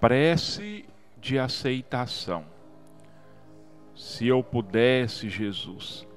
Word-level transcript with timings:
Prece 0.00 0.86
de 1.20 1.38
aceitação. 1.38 2.46
Se 3.94 4.26
eu 4.26 4.42
pudesse, 4.42 5.28
Jesus, 5.28 6.08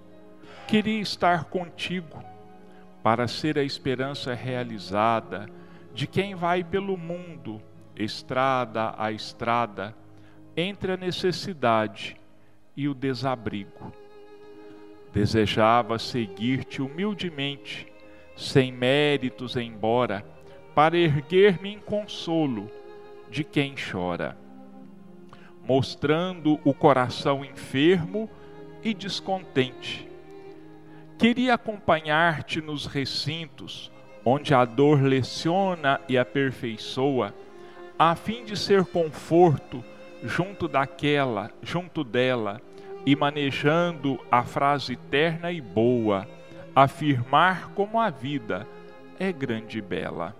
queria 0.65 1.01
estar 1.01 1.43
contigo 1.43 2.23
para 3.03 3.27
ser 3.27 3.59
a 3.59 3.63
esperança 3.63 4.33
realizada 4.33 5.49
de 5.93 6.07
quem 6.07 6.33
vai 6.33 6.63
pelo 6.63 6.95
mundo, 6.95 7.61
estrada 7.93 8.95
a 8.97 9.11
estrada, 9.11 9.93
entre 10.55 10.93
a 10.93 10.97
necessidade 10.97 12.15
e 12.77 12.87
o 12.87 12.93
desabrigo. 12.93 13.91
Desejava 15.11 15.99
seguir-te 15.99 16.81
humildemente, 16.81 17.85
sem 18.37 18.71
méritos 18.71 19.57
embora, 19.57 20.25
para 20.73 20.97
erguer-me 20.97 21.73
em 21.73 21.79
consolo 21.79 22.71
de 23.33 23.43
quem 23.43 23.73
chora, 23.73 24.37
mostrando 25.67 26.59
o 26.63 26.71
coração 26.71 27.43
enfermo 27.43 28.29
e 28.83 28.93
descontente. 28.93 30.07
Queria 31.17 31.55
acompanhar-te 31.55 32.61
nos 32.61 32.85
recintos 32.85 33.91
onde 34.23 34.53
a 34.53 34.63
dor 34.65 35.01
leciona 35.01 35.99
e 36.07 36.15
aperfeiçoa, 36.15 37.33
a 37.97 38.15
fim 38.15 38.45
de 38.45 38.55
ser 38.55 38.85
conforto 38.85 39.83
junto 40.23 40.67
daquela, 40.67 41.49
junto 41.63 42.03
dela, 42.03 42.61
e 43.03 43.15
manejando 43.15 44.19
a 44.29 44.43
frase 44.43 44.95
terna 44.95 45.51
e 45.51 45.59
boa, 45.59 46.27
afirmar 46.75 47.71
como 47.71 47.99
a 47.99 48.11
vida 48.11 48.67
é 49.19 49.31
grande 49.31 49.79
e 49.79 49.81
bela. 49.81 50.35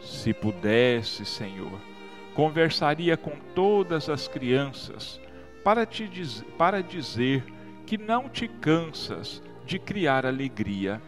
Se 0.00 0.34
pudesse, 0.34 1.24
Senhor, 1.24 1.93
conversaria 2.34 3.16
com 3.16 3.36
todas 3.54 4.08
as 4.08 4.26
crianças 4.26 5.20
para 5.62 5.86
te 5.86 6.06
diz, 6.06 6.44
para 6.58 6.82
dizer 6.82 7.42
que 7.86 7.96
não 7.96 8.28
te 8.28 8.46
cansas 8.46 9.42
de 9.64 9.78
criar 9.78 10.26
alegria 10.26 11.00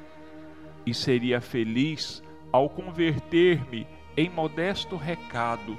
e 0.87 0.95
seria 0.95 1.41
feliz 1.41 2.23
ao 2.51 2.71
converter-me 2.71 3.87
em 4.17 4.31
modesto 4.31 4.97
recado, 4.97 5.77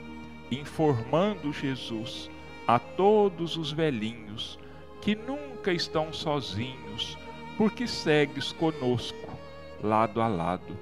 informando 0.51 1.51
Jesus 1.51 2.29
a 2.67 2.77
todos 2.77 3.57
os 3.57 3.71
velhinhos 3.71 4.59
que 5.01 5.15
nunca 5.15 5.71
estão 5.71 6.11
sozinhos, 6.13 7.17
porque 7.57 7.87
segues 7.87 8.51
conosco, 8.51 9.37
lado 9.81 10.21
a 10.21 10.27
lado. 10.27 10.77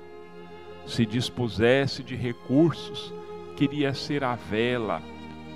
Se 0.85 1.05
dispusesse 1.05 2.03
de 2.03 2.15
recursos, 2.15 3.13
queria 3.55 3.93
ser 3.93 4.23
a 4.23 4.35
vela, 4.35 5.01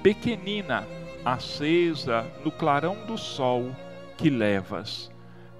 pequenina, 0.02 0.88
acesa 1.24 2.26
no 2.44 2.52
clarão 2.52 3.06
do 3.06 3.18
sol 3.18 3.76
que 4.18 4.30
levas, 4.30 5.12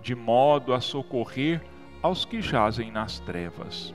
de 0.02 0.16
modo 0.16 0.74
a 0.74 0.80
socorrer 0.80 1.62
aos 2.02 2.26
que 2.26 2.42
jazem 2.42 2.92
nas 2.92 3.20
trevas, 3.20 3.94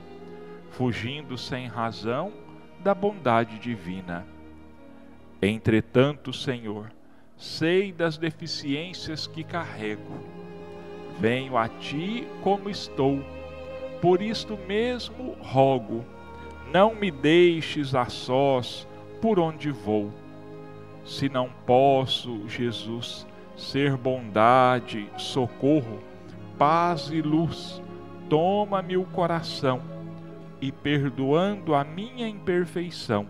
fugindo 0.69 1.37
sem 1.37 1.67
razão 1.67 2.31
da 2.79 2.93
bondade 2.93 3.57
divina. 3.57 4.25
Entretanto, 5.41 6.31
Senhor, 6.31 6.91
sei 7.35 7.91
das 7.91 8.17
deficiências 8.17 9.27
que 9.27 9.43
carrego. 9.43 10.19
Venho 11.19 11.57
a 11.57 11.67
ti 11.67 12.27
como 12.43 12.69
estou, 12.69 13.19
por 14.01 14.21
isto 14.21 14.57
mesmo 14.67 15.35
rogo, 15.41 16.05
não 16.71 16.95
me 16.95 17.11
deixes 17.11 17.95
a 17.95 18.05
sós 18.05 18.87
por 19.21 19.39
onde 19.39 19.71
vou. 19.71 20.11
Se 21.03 21.29
não 21.29 21.49
posso, 21.65 22.47
Jesus, 22.47 23.25
ser 23.55 23.95
bondade, 23.95 25.09
socorro, 25.17 25.99
paz 26.57 27.09
e 27.11 27.21
luz, 27.21 27.81
toma-me 28.29 28.97
o 28.97 29.05
coração 29.05 29.81
e, 30.59 30.71
perdoando 30.71 31.75
a 31.75 31.83
minha 31.83 32.27
imperfeição, 32.27 33.27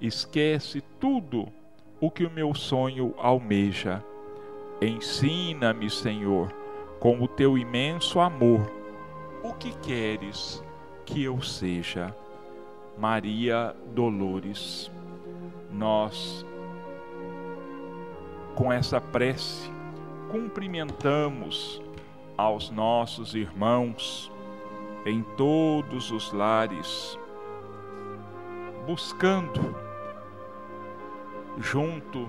esquece 0.00 0.82
tudo 0.98 1.48
o 2.00 2.10
que 2.10 2.24
o 2.24 2.30
meu 2.30 2.54
sonho 2.54 3.14
almeja. 3.18 4.02
Ensina-me, 4.80 5.90
Senhor, 5.90 6.52
com 6.98 7.22
o 7.22 7.28
teu 7.28 7.56
imenso 7.56 8.20
amor, 8.20 8.70
o 9.42 9.52
que 9.52 9.72
queres 9.78 10.62
que 11.04 11.22
eu 11.22 11.40
seja. 11.42 12.14
Maria 12.98 13.74
Dolores. 13.94 14.90
Nós, 15.70 16.46
com 18.54 18.72
essa 18.72 19.00
prece, 19.00 19.70
cumprimentamos 20.30 21.82
aos 22.36 22.70
nossos 22.70 23.34
irmãos 23.34 24.30
em 25.06 25.22
todos 25.36 26.10
os 26.10 26.32
lares, 26.32 27.18
buscando 28.86 29.74
junto 31.58 32.28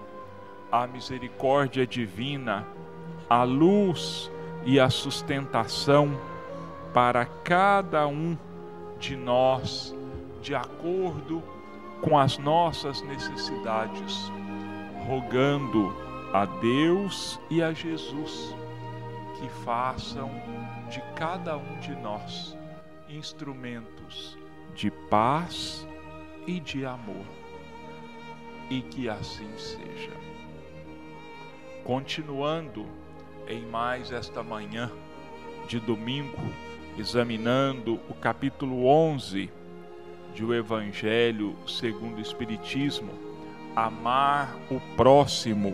à 0.71 0.85
misericórdia 0.85 1.87
divina, 1.87 2.67
a 3.29 3.43
luz 3.43 4.31
e 4.65 4.79
a 4.79 4.89
sustentação 4.89 6.19
para 6.93 7.25
cada 7.25 8.07
um 8.07 8.37
de 8.99 9.15
nós, 9.15 9.95
de 10.45 10.53
acordo 10.53 11.41
com 12.01 12.19
as 12.19 12.37
nossas 12.37 13.01
necessidades, 13.01 14.31
rogando 15.07 15.91
a 16.31 16.45
Deus 16.45 17.39
e 17.49 17.63
a 17.63 17.73
Jesus 17.73 18.55
que 19.39 19.49
façam 19.65 20.29
de 20.87 21.01
cada 21.15 21.57
um 21.57 21.79
de 21.79 21.95
nós 21.95 22.55
instrumentos 23.09 24.37
de 24.75 24.91
paz 24.91 25.87
e 26.45 26.59
de 26.59 26.85
amor. 26.85 27.25
E 28.69 28.81
que 28.81 29.09
assim 29.09 29.49
seja. 29.57 30.13
Continuando 31.83 32.85
em 33.47 33.65
mais 33.65 34.11
esta 34.11 34.43
manhã 34.43 34.91
de 35.67 35.79
domingo, 35.79 36.37
examinando 36.99 37.99
o 38.07 38.13
capítulo 38.13 38.85
11 38.85 39.64
de 40.35 40.45
O 40.45 40.53
Evangelho 40.53 41.55
segundo 41.65 42.17
o 42.17 42.21
Espiritismo, 42.21 43.09
amar 43.75 44.55
o 44.69 44.79
próximo 44.95 45.73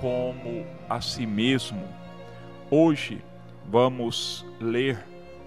como 0.00 0.66
a 0.88 1.00
si 1.00 1.24
mesmo 1.24 2.02
Hoje 2.74 3.22
vamos 3.68 4.46
ler 4.58 5.04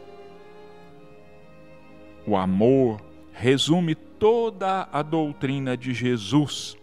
O 2.26 2.34
amor 2.34 2.98
resume 3.30 3.94
toda 4.18 4.88
a 4.92 5.02
doutrina 5.02 5.76
de 5.76 5.92
Jesus, 5.92 6.76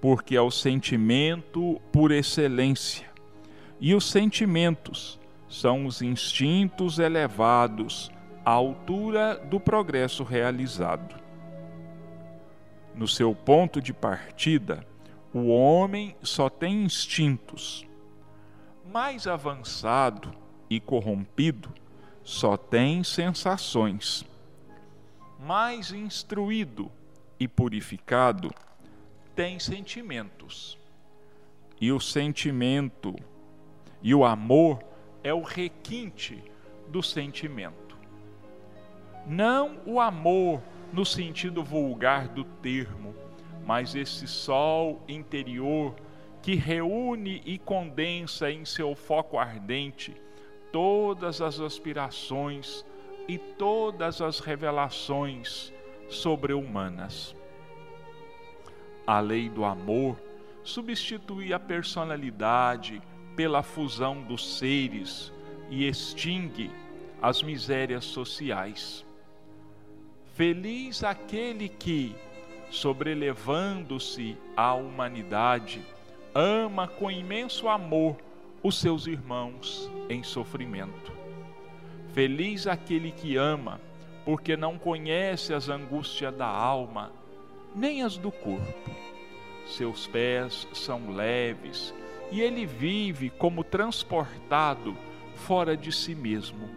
porque 0.00 0.36
é 0.36 0.40
o 0.40 0.50
sentimento 0.50 1.80
por 1.92 2.10
excelência. 2.10 3.08
E 3.80 3.94
os 3.94 4.10
sentimentos 4.10 5.18
são 5.48 5.86
os 5.86 6.00
instintos 6.00 6.98
elevados 6.98 8.10
à 8.44 8.50
altura 8.50 9.36
do 9.36 9.58
progresso 9.58 10.22
realizado. 10.22 11.18
No 12.94 13.08
seu 13.08 13.34
ponto 13.34 13.80
de 13.80 13.92
partida, 13.92 14.86
o 15.32 15.48
homem 15.48 16.16
só 16.22 16.48
tem 16.48 16.84
instintos. 16.84 17.86
Mais 18.92 19.26
avançado 19.26 20.32
e 20.68 20.80
corrompido, 20.80 21.72
só 22.22 22.56
tem 22.56 23.02
sensações. 23.02 24.24
Mais 25.42 25.90
instruído 25.90 26.92
e 27.38 27.48
purificado, 27.48 28.50
tem 29.34 29.58
sentimentos. 29.58 30.78
E 31.80 31.90
o 31.90 31.98
sentimento 31.98 33.16
e 34.02 34.14
o 34.14 34.22
amor 34.22 34.84
é 35.24 35.32
o 35.32 35.40
requinte 35.40 36.44
do 36.88 37.02
sentimento. 37.02 37.96
Não 39.26 39.80
o 39.86 39.98
amor 39.98 40.60
no 40.92 41.06
sentido 41.06 41.64
vulgar 41.64 42.28
do 42.28 42.44
termo, 42.44 43.14
mas 43.64 43.94
esse 43.94 44.26
sol 44.26 45.02
interior 45.08 45.94
que 46.42 46.54
reúne 46.54 47.40
e 47.46 47.58
condensa 47.58 48.50
em 48.50 48.66
seu 48.66 48.94
foco 48.94 49.38
ardente 49.38 50.14
todas 50.70 51.40
as 51.40 51.60
aspirações 51.60 52.84
e 53.30 53.38
todas 53.38 54.20
as 54.20 54.40
revelações 54.40 55.72
sobre-humanas. 56.08 57.32
a 59.06 59.20
lei 59.20 59.48
do 59.48 59.64
amor 59.64 60.16
substitui 60.64 61.52
a 61.52 61.58
personalidade 61.60 63.00
pela 63.36 63.62
fusão 63.62 64.20
dos 64.20 64.58
seres 64.58 65.32
e 65.70 65.86
extingue 65.86 66.72
as 67.22 67.40
misérias 67.40 68.04
sociais. 68.04 69.04
Feliz 70.34 71.04
aquele 71.04 71.68
que, 71.68 72.16
sobrelevando-se 72.68 74.36
à 74.56 74.74
humanidade, 74.74 75.80
ama 76.34 76.88
com 76.88 77.08
imenso 77.08 77.68
amor 77.68 78.16
os 78.60 78.76
seus 78.76 79.06
irmãos 79.06 79.88
em 80.08 80.24
sofrimento. 80.24 81.19
Feliz 82.12 82.66
aquele 82.66 83.12
que 83.12 83.36
ama, 83.36 83.80
porque 84.24 84.56
não 84.56 84.78
conhece 84.78 85.54
as 85.54 85.68
angústias 85.68 86.34
da 86.34 86.46
alma, 86.46 87.12
nem 87.74 88.02
as 88.02 88.16
do 88.16 88.32
corpo. 88.32 88.90
Seus 89.66 90.06
pés 90.06 90.66
são 90.72 91.10
leves 91.12 91.94
e 92.32 92.40
ele 92.40 92.66
vive 92.66 93.30
como 93.30 93.62
transportado 93.62 94.96
fora 95.34 95.76
de 95.76 95.92
si 95.92 96.14
mesmo. 96.14 96.68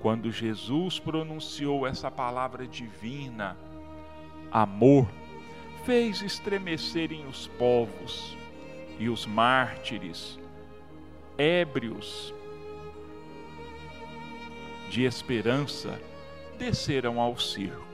Quando 0.00 0.30
Jesus 0.30 0.98
pronunciou 0.98 1.86
essa 1.86 2.10
palavra 2.10 2.66
divina, 2.66 3.56
amor, 4.50 5.08
fez 5.84 6.22
estremecerem 6.22 7.26
os 7.26 7.46
povos 7.46 8.36
e 8.98 9.08
os 9.08 9.26
mártires, 9.26 10.38
ébrios 11.36 12.34
de 14.88 15.04
esperança, 15.04 16.00
desceram 16.58 17.20
ao 17.20 17.38
circo. 17.38 17.86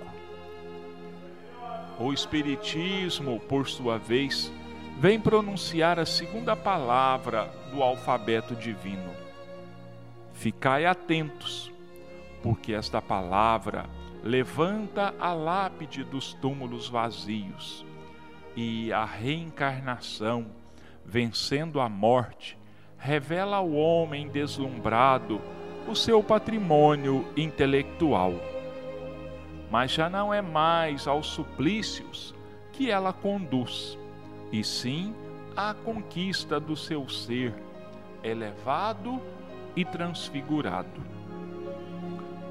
O 1.98 2.12
Espiritismo, 2.12 3.38
por 3.40 3.68
sua 3.68 3.98
vez, 3.98 4.52
vem 4.98 5.20
pronunciar 5.20 5.98
a 5.98 6.06
segunda 6.06 6.56
palavra 6.56 7.52
do 7.70 7.82
alfabeto 7.82 8.54
divino. 8.54 9.10
Ficai 10.32 10.86
atentos, 10.86 11.70
porque 12.42 12.72
esta 12.72 13.00
palavra 13.00 13.86
levanta 14.22 15.14
a 15.20 15.32
lápide 15.32 16.02
dos 16.02 16.34
túmulos 16.34 16.88
vazios 16.88 17.84
e 18.56 18.92
a 18.92 19.04
reencarnação, 19.04 20.46
vencendo 21.04 21.80
a 21.80 21.88
morte, 21.88 22.58
revela 22.98 23.58
ao 23.58 23.70
homem 23.72 24.28
deslumbrado 24.28 25.40
o 25.86 25.94
seu 25.94 26.22
patrimônio 26.22 27.26
intelectual. 27.36 28.32
Mas 29.70 29.90
já 29.90 30.08
não 30.08 30.32
é 30.32 30.40
mais 30.40 31.06
aos 31.06 31.26
suplícios 31.26 32.34
que 32.72 32.90
ela 32.90 33.12
conduz, 33.12 33.98
e 34.50 34.62
sim 34.64 35.14
à 35.56 35.74
conquista 35.74 36.58
do 36.58 36.76
seu 36.76 37.08
ser 37.08 37.54
elevado 38.22 39.20
e 39.76 39.84
transfigurado. 39.84 41.02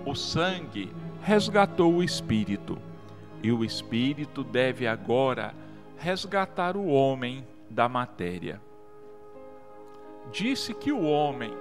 O 0.06 0.16
sangue 0.16 0.92
resgatou 1.22 1.94
o 1.94 2.04
espírito, 2.04 2.78
e 3.42 3.52
o 3.52 3.64
espírito 3.64 4.44
deve 4.44 4.86
agora 4.86 5.54
resgatar 5.98 6.76
o 6.76 6.88
homem 6.88 7.46
da 7.70 7.88
matéria. 7.88 8.62
Disse 10.32 10.74
que 10.74 10.92
o 10.92 11.04
homem, 11.04 11.54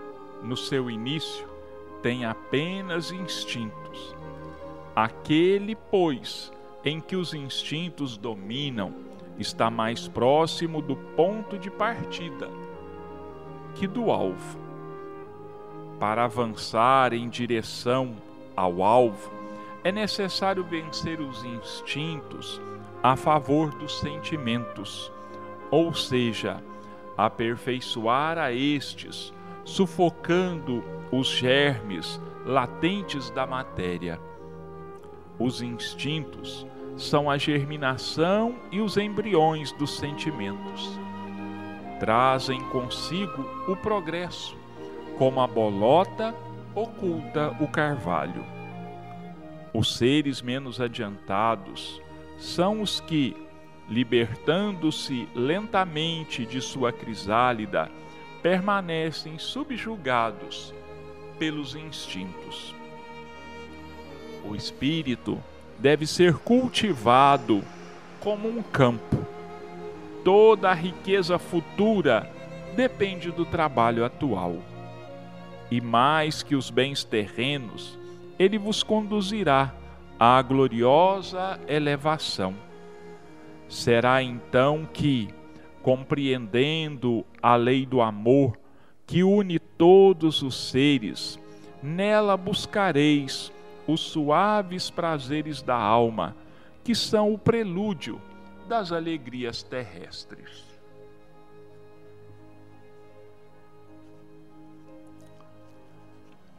no 0.42 0.56
seu 0.56 0.90
início, 0.90 1.51
tem 2.02 2.24
apenas 2.24 3.12
instintos. 3.12 4.14
Aquele, 4.94 5.74
pois, 5.74 6.52
em 6.84 7.00
que 7.00 7.16
os 7.16 7.32
instintos 7.32 8.16
dominam, 8.16 8.92
está 9.38 9.70
mais 9.70 10.08
próximo 10.08 10.82
do 10.82 10.96
ponto 10.96 11.58
de 11.58 11.70
partida 11.70 12.50
que 13.74 13.86
do 13.86 14.10
alvo. 14.10 14.58
Para 15.98 16.24
avançar 16.24 17.12
em 17.12 17.28
direção 17.28 18.16
ao 18.56 18.82
alvo, 18.82 19.30
é 19.84 19.90
necessário 19.90 20.64
vencer 20.64 21.20
os 21.20 21.44
instintos 21.44 22.60
a 23.02 23.16
favor 23.16 23.70
dos 23.74 23.98
sentimentos, 23.98 25.12
ou 25.70 25.94
seja, 25.94 26.62
aperfeiçoar 27.16 28.38
a 28.38 28.52
estes, 28.52 29.32
sufocando 29.64 30.82
os 31.10 31.28
germes 31.28 32.20
latentes 32.44 33.30
da 33.30 33.46
matéria. 33.46 34.20
Os 35.38 35.62
instintos 35.62 36.66
são 36.96 37.30
a 37.30 37.38
germinação 37.38 38.54
e 38.70 38.80
os 38.80 38.96
embriões 38.96 39.72
dos 39.72 39.96
sentimentos. 39.96 40.98
Trazem 42.00 42.60
consigo 42.68 43.44
o 43.68 43.76
progresso, 43.76 44.56
como 45.18 45.40
a 45.40 45.46
bolota 45.46 46.34
oculta 46.74 47.56
o 47.60 47.68
carvalho. 47.68 48.44
Os 49.72 49.96
seres 49.96 50.42
menos 50.42 50.80
adiantados 50.80 52.00
são 52.38 52.82
os 52.82 53.00
que, 53.00 53.36
libertando-se 53.88 55.28
lentamente 55.34 56.44
de 56.44 56.60
sua 56.60 56.92
crisálida, 56.92 57.90
permanecem 58.42 59.38
subjugados 59.38 60.74
pelos 61.38 61.74
instintos. 61.74 62.74
O 64.44 64.56
espírito 64.56 65.42
deve 65.78 66.06
ser 66.06 66.34
cultivado 66.34 67.62
como 68.20 68.48
um 68.48 68.62
campo. 68.62 69.24
Toda 70.24 70.70
a 70.70 70.74
riqueza 70.74 71.38
futura 71.38 72.30
depende 72.74 73.30
do 73.30 73.44
trabalho 73.44 74.04
atual. 74.04 74.56
E 75.70 75.80
mais 75.80 76.42
que 76.42 76.54
os 76.54 76.70
bens 76.70 77.02
terrenos, 77.04 77.98
ele 78.38 78.58
vos 78.58 78.82
conduzirá 78.82 79.72
à 80.18 80.40
gloriosa 80.42 81.58
elevação. 81.66 82.54
Será 83.68 84.22
então 84.22 84.86
que, 84.92 85.28
compreendendo 85.82 87.24
a 87.42 87.56
lei 87.56 87.84
do 87.84 88.00
amor 88.00 88.56
que 89.06 89.22
une 89.22 89.58
todos 89.58 90.42
os 90.42 90.70
seres, 90.70 91.38
nela 91.82 92.36
buscareis 92.36 93.52
os 93.86 94.00
suaves 94.00 94.90
prazeres 94.90 95.60
da 95.60 95.76
alma, 95.76 96.36
que 96.84 96.94
são 96.94 97.34
o 97.34 97.38
prelúdio 97.38 98.20
das 98.68 98.92
alegrias 98.92 99.62
terrestres. 99.62 100.64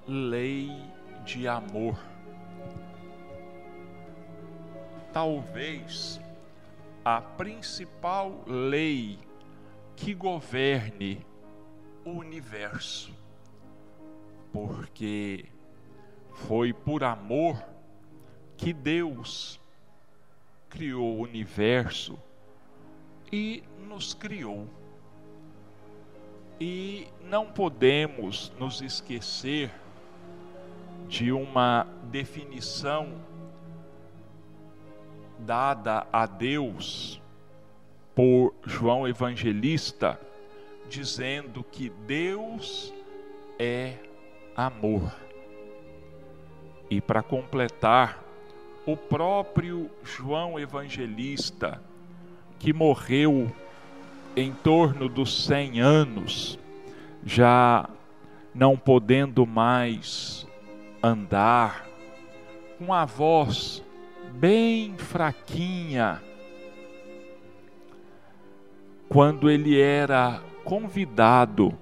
Lei 0.05 0.69
de 1.25 1.47
amor. 1.47 1.97
Talvez 5.13 6.19
a 7.03 7.19
principal 7.19 8.43
lei 8.47 9.19
que 9.95 10.13
governe 10.13 11.25
o 12.05 12.11
universo, 12.11 13.13
porque 14.51 15.45
foi 16.33 16.73
por 16.73 17.03
amor 17.03 17.61
que 18.55 18.73
Deus 18.73 19.59
criou 20.69 21.17
o 21.17 21.21
universo 21.21 22.17
e 23.31 23.63
nos 23.87 24.13
criou. 24.13 24.67
E 26.59 27.07
não 27.21 27.51
podemos 27.51 28.51
nos 28.57 28.81
esquecer 28.81 29.71
de 31.07 31.31
uma 31.31 31.85
definição 32.03 33.21
dada 35.45 36.07
a 36.11 36.25
Deus 36.25 37.21
por 38.15 38.53
João 38.65 39.07
Evangelista, 39.07 40.19
dizendo 40.89 41.63
que 41.63 41.89
Deus 41.89 42.93
é 43.59 43.95
amor. 44.55 45.13
E 46.89 47.01
para 47.01 47.23
completar, 47.23 48.23
o 48.85 48.95
próprio 48.95 49.89
João 50.03 50.59
Evangelista, 50.59 51.81
que 52.59 52.73
morreu 52.73 53.51
em 54.35 54.51
torno 54.51 55.09
dos 55.09 55.45
100 55.45 55.81
anos, 55.81 56.59
já 57.25 57.89
não 58.53 58.77
podendo 58.77 59.45
mais 59.45 60.45
andar, 61.01 61.87
com 62.77 62.93
a 62.93 63.05
voz 63.05 63.82
bem 64.43 64.97
fraquinha, 64.97 66.21
quando 69.07 69.49
ele 69.49 69.79
era 69.79 70.41
convidado 70.65 71.73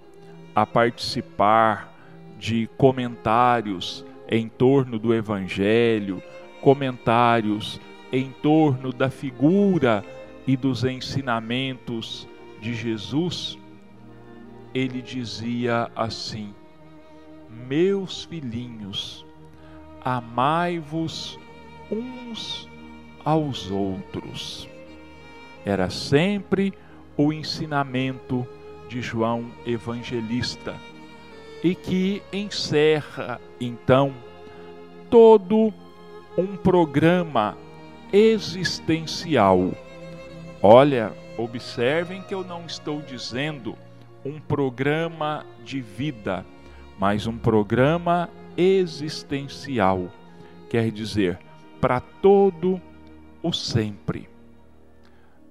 a 0.53 0.63
participar 0.63 1.91
de 2.37 2.69
comentários 2.77 4.05
em 4.29 4.47
torno 4.47 4.99
do 4.99 5.11
Evangelho, 5.11 6.21
comentários 6.61 7.81
em 8.11 8.29
torno 8.29 8.93
da 8.93 9.09
figura 9.09 10.05
e 10.45 10.55
dos 10.55 10.83
ensinamentos 10.83 12.27
de 12.61 12.75
Jesus, 12.75 13.57
ele 14.71 15.01
dizia 15.01 15.89
assim: 15.95 16.53
Meus 17.67 18.23
filhinhos, 18.23 19.25
amai-vos 20.05 21.39
uns 21.91 22.69
aos 23.23 23.69
outros. 23.69 24.67
Era 25.65 25.89
sempre 25.89 26.73
o 27.17 27.31
ensinamento 27.31 28.47
de 28.87 29.01
João 29.01 29.51
Evangelista 29.65 30.75
e 31.63 31.75
que 31.75 32.23
encerra 32.33 33.39
então 33.59 34.13
todo 35.09 35.71
um 36.37 36.55
programa 36.57 37.57
existencial. 38.11 39.71
Olha, 40.61 41.13
observem 41.37 42.21
que 42.23 42.33
eu 42.33 42.43
não 42.43 42.65
estou 42.65 43.01
dizendo 43.01 43.75
um 44.25 44.39
programa 44.39 45.45
de 45.63 45.81
vida, 45.81 46.45
mas 46.99 47.27
um 47.27 47.37
programa 47.37 48.29
existencial. 48.57 50.07
Quer 50.69 50.91
dizer, 50.91 51.39
para 51.81 51.99
todo 51.99 52.79
o 53.41 53.51
sempre. 53.51 54.29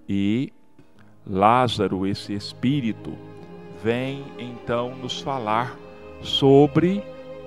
E 0.09 0.53
Lázaro, 1.27 2.07
esse 2.07 2.33
espírito, 2.33 3.13
vem 3.83 4.25
então 4.39 4.95
nos 4.97 5.21
falar 5.21 5.77
sobre 6.23 7.03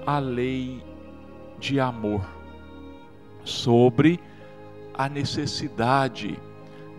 a 0.06 0.20
lei 0.20 0.84
de 1.60 1.80
amor, 1.80 2.26
sobre 3.44 4.20
a 4.94 5.08
necessidade 5.08 6.38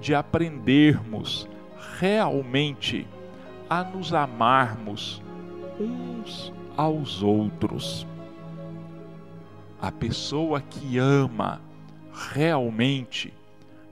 de 0.01 0.15
aprendermos 0.15 1.49
realmente 1.99 3.07
a 3.69 3.85
nos 3.85 4.13
amarmos 4.13 5.23
uns 5.79 6.53
aos 6.77 7.23
outros. 7.23 8.07
A 9.81 9.93
pessoa 9.93 10.61
que 10.61 10.99
ama 10.99 11.61
realmente, 12.15 13.35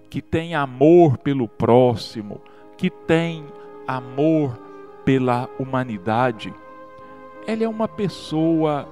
que 0.09 0.23
tem 0.23 0.55
amor 0.55 1.19
pelo 1.19 1.49
próximo, 1.49 2.41
que 2.77 2.89
tem 2.89 3.45
amor 3.87 4.57
pela 5.05 5.49
humanidade, 5.59 6.55
ela 7.47 7.65
é 7.65 7.69
uma 7.69 7.89
pessoa 7.89 8.89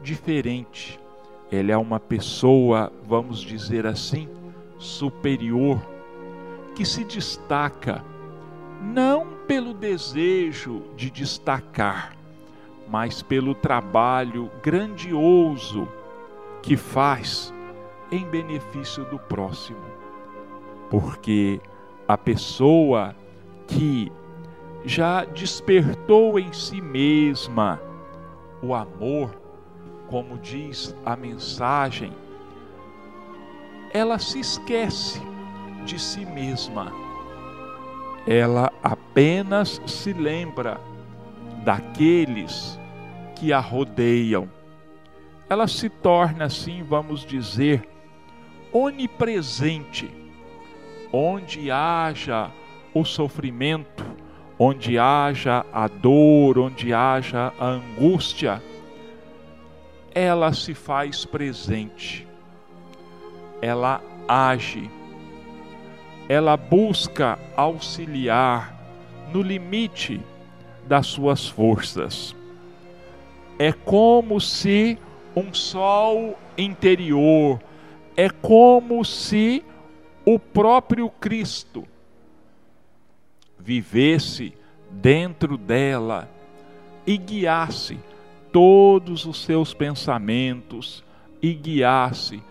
diferente. 0.00 1.00
Ela 1.50 1.72
é 1.72 1.76
uma 1.76 1.98
pessoa, 1.98 2.92
vamos 3.04 3.40
dizer 3.40 3.86
assim, 3.86 4.28
superior, 4.78 5.80
que 6.74 6.84
se 6.84 7.04
destaca 7.04 8.04
não 8.82 9.26
pelo 9.46 9.72
desejo 9.72 10.82
de 10.96 11.10
destacar, 11.10 12.14
mas 12.88 13.22
pelo 13.22 13.54
trabalho 13.54 14.50
grandioso 14.62 15.88
que 16.62 16.76
faz 16.76 17.52
em 18.10 18.24
benefício 18.26 19.04
do 19.06 19.18
próximo. 19.18 19.80
Porque 20.90 21.60
a 22.06 22.16
pessoa 22.16 23.14
que 23.66 24.12
já 24.84 25.24
despertou 25.24 26.38
em 26.38 26.52
si 26.52 26.80
mesma 26.80 27.80
o 28.62 28.74
amor, 28.74 29.34
como 30.08 30.38
diz 30.38 30.94
a 31.04 31.16
mensagem, 31.16 32.12
ela 33.92 34.18
se 34.18 34.40
esquece 34.40 35.20
de 35.84 35.98
si 35.98 36.24
mesma. 36.24 36.92
Ela 38.26 38.72
apenas 38.82 39.80
se 39.86 40.12
lembra 40.12 40.80
daqueles 41.64 42.78
que 43.34 43.52
a 43.52 43.58
rodeiam. 43.58 44.48
Ela 45.48 45.68
se 45.68 45.88
torna 45.88 46.44
assim, 46.44 46.82
vamos 46.82 47.24
dizer, 47.24 47.88
onipresente. 48.84 50.10
Onde 51.12 51.70
haja 51.70 52.50
o 52.92 53.04
sofrimento, 53.04 54.04
onde 54.58 54.98
haja 54.98 55.64
a 55.72 55.86
dor, 55.86 56.58
onde 56.58 56.92
haja 56.92 57.52
a 57.58 57.66
angústia, 57.66 58.62
ela 60.14 60.52
se 60.52 60.72
faz 60.74 61.26
presente, 61.26 62.26
ela 63.60 64.00
age, 64.26 64.90
ela 66.28 66.56
busca 66.56 67.38
auxiliar 67.54 68.74
no 69.32 69.42
limite 69.42 70.20
das 70.86 71.06
suas 71.06 71.46
forças. 71.46 72.34
É 73.58 73.72
como 73.72 74.40
se 74.40 74.98
um 75.36 75.52
sol 75.52 76.38
interior, 76.56 77.60
é 78.16 78.30
como 78.30 79.04
se 79.04 79.62
o 80.24 80.38
próprio 80.38 81.10
Cristo 81.10 81.86
vivesse 83.58 84.54
dentro 84.90 85.58
dela 85.58 86.28
e 87.06 87.18
guiasse 87.18 87.98
todos 88.50 89.26
os 89.26 89.44
seus 89.44 89.74
pensamentos 89.74 91.04
e 91.42 91.52
guiasse 91.52 92.42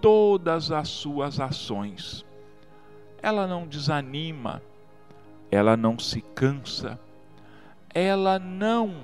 todas 0.00 0.72
as 0.72 0.88
suas 0.88 1.38
ações. 1.38 2.24
Ela 3.22 3.46
não 3.46 3.66
desanima, 3.66 4.62
ela 5.50 5.76
não 5.76 5.98
se 5.98 6.22
cansa, 6.34 6.98
ela 7.94 8.38
não 8.38 8.94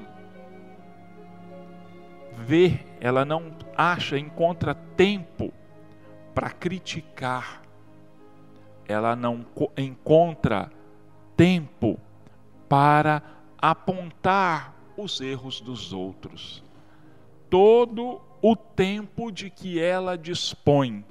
vê, 2.35 2.81
ela 3.01 3.25
não 3.25 3.53
acha, 3.77 4.19
encontra 4.19 4.75
tempo 4.75 5.53
para 6.39 6.51
criticar, 6.51 7.63
ela 8.87 9.17
não 9.17 9.45
encontra 9.77 10.71
tempo 11.37 11.99
para 12.69 13.21
apontar 13.61 14.73
os 14.97 15.21
erros 15.21 15.61
dos 15.61 15.93
outros. 15.93 16.63
Todo 17.51 18.21
o 18.41 18.55
tempo 18.55 19.33
de 19.33 19.51
que 19.51 19.81
ela 19.81 20.17
dispõe, 20.17 21.05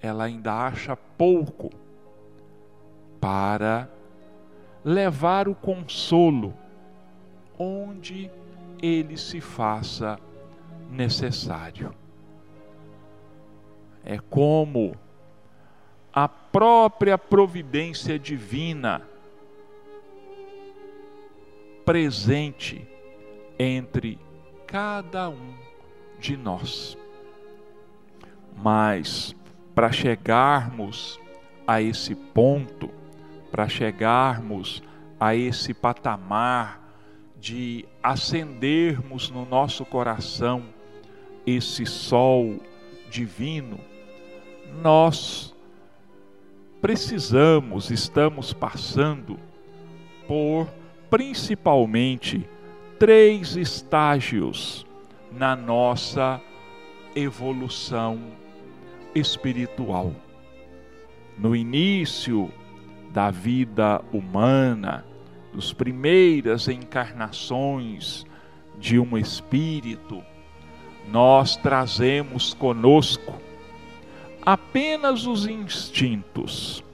ela 0.00 0.22
ainda 0.22 0.54
acha 0.54 0.94
pouco 0.94 1.72
para 3.20 3.90
levar 4.84 5.48
o 5.48 5.54
consolo 5.56 6.54
onde 7.58 8.30
ele 8.80 9.16
se 9.16 9.40
faça 9.40 10.16
necessário. 10.92 11.92
É 14.06 14.18
como 14.18 14.96
a 16.12 16.28
própria 16.28 17.18
providência 17.18 18.18
divina 18.18 19.02
presente 21.84 22.86
entre 23.58 24.18
cada 24.66 25.28
um 25.28 25.54
de 26.18 26.36
nós. 26.36 26.96
Mas 28.56 29.34
para 29.74 29.92
chegarmos 29.92 31.20
a 31.66 31.82
esse 31.82 32.14
ponto, 32.14 32.88
para 33.50 33.68
chegarmos 33.68 34.82
a 35.18 35.34
esse 35.34 35.74
patamar 35.74 36.80
de 37.38 37.84
acendermos 38.02 39.30
no 39.30 39.44
nosso 39.44 39.84
coração 39.84 40.64
esse 41.46 41.84
sol 41.84 42.58
divino, 43.10 43.78
nós 44.82 45.54
precisamos, 46.80 47.90
estamos 47.90 48.52
passando 48.52 49.38
por 50.26 50.68
principalmente 51.10 52.48
três 52.98 53.56
estágios 53.56 54.86
na 55.32 55.54
nossa 55.54 56.40
evolução 57.14 58.20
espiritual. 59.14 60.12
No 61.38 61.54
início 61.54 62.50
da 63.12 63.30
vida 63.30 64.02
humana, 64.12 65.04
dos 65.52 65.72
primeiras 65.72 66.68
encarnações 66.68 68.26
de 68.78 68.98
um 68.98 69.16
espírito, 69.16 70.22
nós 71.08 71.56
trazemos 71.56 72.52
conosco 72.52 73.40
apenas 74.46 75.26
os 75.26 75.44
instintos. 75.44 76.84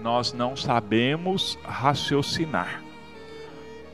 Nós 0.00 0.32
não 0.32 0.54
sabemos 0.54 1.58
raciocinar. 1.64 2.84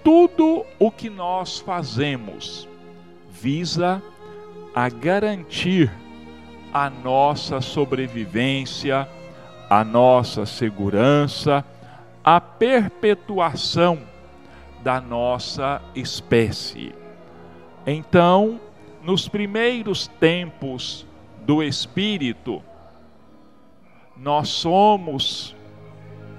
Tudo 0.04 0.66
o 0.78 0.90
que 0.90 1.08
nós 1.08 1.60
fazemos 1.60 2.68
visa 3.30 4.02
a 4.74 4.90
garantir 4.90 5.90
a 6.74 6.90
nossa 6.90 7.62
sobrevivência, 7.62 9.08
a 9.70 9.82
nossa 9.82 10.44
segurança, 10.44 11.64
a 12.22 12.38
perpetuação 12.38 14.00
da 14.82 15.00
nossa 15.00 15.80
espécie. 15.94 16.94
Então, 17.86 18.60
nos 19.02 19.26
primeiros 19.26 20.06
tempos 20.20 21.06
do 21.46 21.62
Espírito, 21.62 22.62
nós 24.24 24.48
somos 24.48 25.54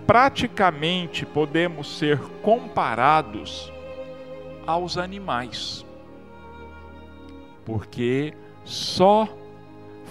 praticamente 0.07 1.23
podemos 1.23 1.99
ser 1.99 2.17
comparados 2.41 3.71
aos 4.65 4.97
animais, 4.97 5.85
porque 7.63 8.33
só 8.63 9.29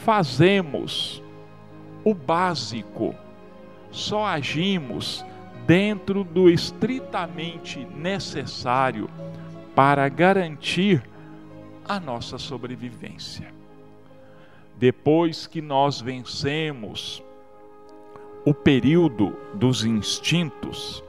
fazemos 0.04 1.21
o 2.04 2.14
básico, 2.14 3.12
só 3.90 4.25
agimos 4.25 5.25
dentro 5.66 6.23
do 6.23 6.49
estritamente 6.49 7.85
necessário 7.87 9.11
para 9.75 10.09
garantir 10.09 11.02
a 11.88 11.99
nossa 11.99 12.38
sobrevivência. 12.38 13.52
Depois 14.76 15.49
que 15.49 15.61
nós 15.61 16.00
vencemos 16.00 17.21
o 18.45 18.53
período 18.53 19.35
dos 19.55 19.85
instintos, 19.85 21.03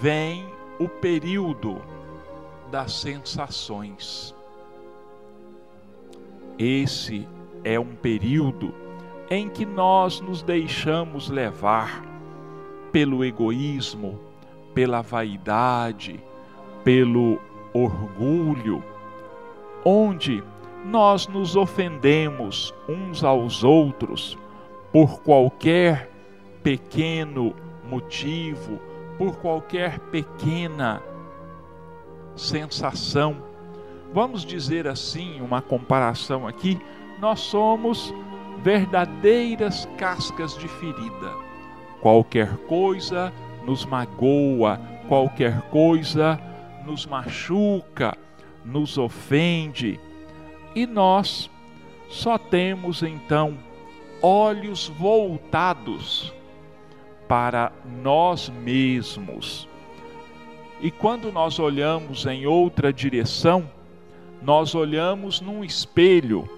vem 0.00 0.44
o 0.80 0.88
período 0.88 1.80
das 2.72 2.92
sensações. 2.92 4.34
Esse 6.58 7.28
é 7.62 7.78
um 7.78 7.94
período 7.94 8.74
em 9.30 9.48
que 9.48 9.64
nós 9.64 10.20
nos 10.20 10.42
deixamos 10.42 11.30
levar 11.30 12.04
pelo 12.90 13.24
egoísmo, 13.24 14.18
pela 14.74 15.02
vaidade, 15.02 16.20
pelo 16.82 17.38
orgulho, 17.72 18.82
onde 19.84 20.42
nós 20.84 21.28
nos 21.28 21.54
ofendemos 21.54 22.74
uns 22.88 23.22
aos 23.22 23.62
outros 23.62 24.36
por 24.92 25.20
qualquer 25.20 26.15
pequeno 26.66 27.54
motivo, 27.88 28.80
por 29.16 29.36
qualquer 29.36 30.00
pequena 30.00 31.00
sensação. 32.34 33.36
Vamos 34.12 34.44
dizer 34.44 34.88
assim, 34.88 35.40
uma 35.40 35.62
comparação 35.62 36.44
aqui, 36.44 36.76
nós 37.20 37.38
somos 37.38 38.12
verdadeiras 38.64 39.88
cascas 39.96 40.58
de 40.58 40.66
ferida. 40.66 41.32
Qualquer 42.00 42.56
coisa 42.66 43.32
nos 43.64 43.84
magoa, 43.86 44.80
qualquer 45.06 45.62
coisa 45.70 46.36
nos 46.84 47.06
machuca, 47.06 48.18
nos 48.64 48.98
ofende, 48.98 50.00
e 50.74 50.84
nós 50.84 51.48
só 52.08 52.36
temos 52.36 53.04
então 53.04 53.56
olhos 54.20 54.88
voltados 54.88 56.34
para 57.28 57.72
nós 58.02 58.48
mesmos. 58.48 59.68
E 60.80 60.90
quando 60.90 61.32
nós 61.32 61.58
olhamos 61.58 62.26
em 62.26 62.46
outra 62.46 62.92
direção, 62.92 63.68
nós 64.42 64.74
olhamos 64.74 65.40
num 65.40 65.64
espelho 65.64 66.48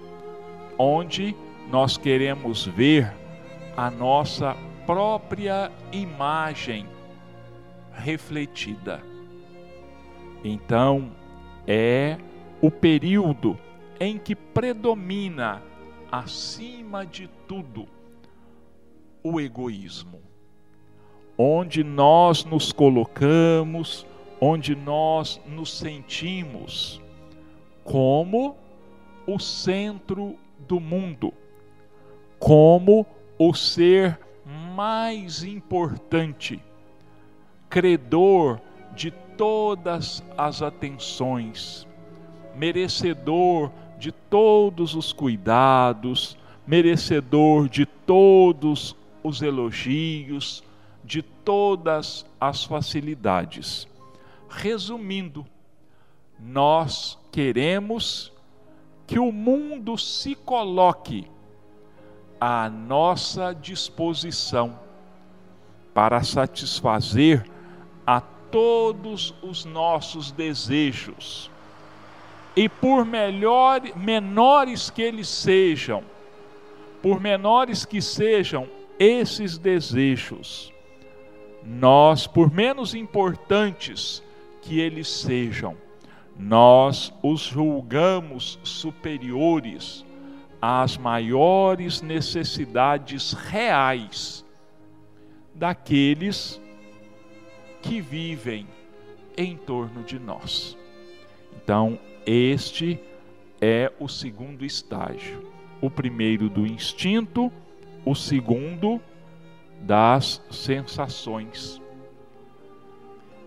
onde 0.77 1.35
nós 1.71 1.97
queremos 1.97 2.65
ver 2.65 3.11
a 3.75 3.89
nossa 3.89 4.55
própria 4.85 5.71
imagem 5.91 6.85
refletida. 7.93 9.01
Então, 10.43 11.11
é 11.67 12.17
o 12.61 12.71
período 12.71 13.57
em 13.99 14.17
que 14.17 14.35
predomina, 14.35 15.61
acima 16.11 17.05
de 17.05 17.29
tudo, 17.47 17.87
o 19.23 19.39
egoísmo. 19.39 20.28
Onde 21.41 21.85
nós 21.85 22.43
nos 22.43 22.73
colocamos, 22.73 24.05
onde 24.41 24.75
nós 24.75 25.39
nos 25.47 25.71
sentimos 25.71 27.01
como 27.81 28.57
o 29.25 29.39
centro 29.39 30.35
do 30.67 30.81
mundo, 30.81 31.33
como 32.37 33.05
o 33.37 33.53
ser 33.53 34.19
mais 34.75 35.41
importante, 35.41 36.61
credor 37.69 38.59
de 38.93 39.09
todas 39.37 40.21
as 40.37 40.61
atenções, 40.61 41.87
merecedor 42.53 43.71
de 43.97 44.11
todos 44.11 44.93
os 44.93 45.13
cuidados, 45.13 46.37
merecedor 46.67 47.69
de 47.69 47.85
todos 47.85 48.93
os 49.23 49.41
elogios, 49.41 50.63
de 51.09 51.23
todas 51.23 52.23
as 52.39 52.63
facilidades. 52.63 53.87
Resumindo, 54.47 55.43
nós 56.39 57.17
queremos 57.31 58.31
que 59.07 59.17
o 59.17 59.31
mundo 59.31 59.97
se 59.97 60.35
coloque 60.35 61.25
à 62.39 62.69
nossa 62.69 63.53
disposição 63.53 64.79
para 65.95 66.21
satisfazer 66.21 67.43
a 68.05 68.21
todos 68.21 69.33
os 69.41 69.65
nossos 69.65 70.31
desejos. 70.31 71.49
E 72.55 72.69
por 72.69 73.03
melhor, 73.03 73.81
menores 73.95 74.91
que 74.91 75.01
eles 75.01 75.27
sejam, 75.27 76.03
por 77.01 77.19
menores 77.19 77.83
que 77.83 77.99
sejam 77.99 78.67
esses 78.99 79.57
desejos, 79.57 80.71
nós, 81.63 82.25
por 82.25 82.51
menos 82.51 82.93
importantes 82.93 84.23
que 84.61 84.79
eles 84.79 85.07
sejam, 85.07 85.75
nós 86.37 87.13
os 87.21 87.41
julgamos 87.41 88.59
superiores 88.63 90.05
às 90.61 90.97
maiores 90.97 92.01
necessidades 92.01 93.33
reais 93.33 94.45
daqueles 95.53 96.61
que 97.81 97.99
vivem 98.01 98.67
em 99.37 99.55
torno 99.57 100.03
de 100.03 100.17
nós. 100.19 100.77
Então, 101.55 101.99
este 102.25 102.99
é 103.61 103.91
o 103.99 104.07
segundo 104.07 104.65
estágio. 104.65 105.47
O 105.81 105.89
primeiro 105.89 106.49
do 106.49 106.65
instinto, 106.65 107.51
o 108.05 108.15
segundo 108.15 109.01
das 109.81 110.41
sensações. 110.51 111.81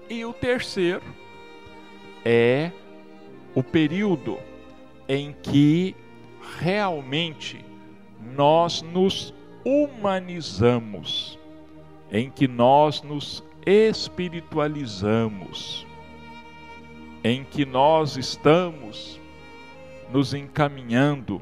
E 0.08 0.24
o 0.24 0.32
terceiro 0.32 1.02
é 2.24 2.70
o 3.54 3.62
período 3.62 4.38
em 5.08 5.34
que 5.42 5.94
realmente 6.60 7.62
nós 8.34 8.82
nos 8.82 9.34
humanizamos, 9.64 11.38
em 12.10 12.28
que 12.30 12.48
nós 12.48 13.02
nos 13.02 13.44
espiritualizamos, 13.64 15.86
em 17.22 17.44
que 17.44 17.64
nós 17.64 18.16
estamos 18.16 19.20
nos 20.12 20.34
encaminhando 20.34 21.40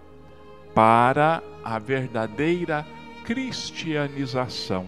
para 0.74 1.42
a 1.64 1.78
verdadeira 1.78 2.86
cristianização. 3.24 4.86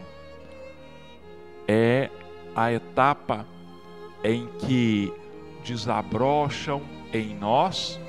É 1.67 2.11
a 2.55 2.73
etapa 2.73 3.47
em 4.25 4.47
que 4.59 5.13
desabrocham 5.65 6.83
em 7.13 7.35
nós 7.35 8.01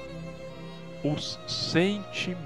os 1.03 1.39
sentimentos. 1.47 2.43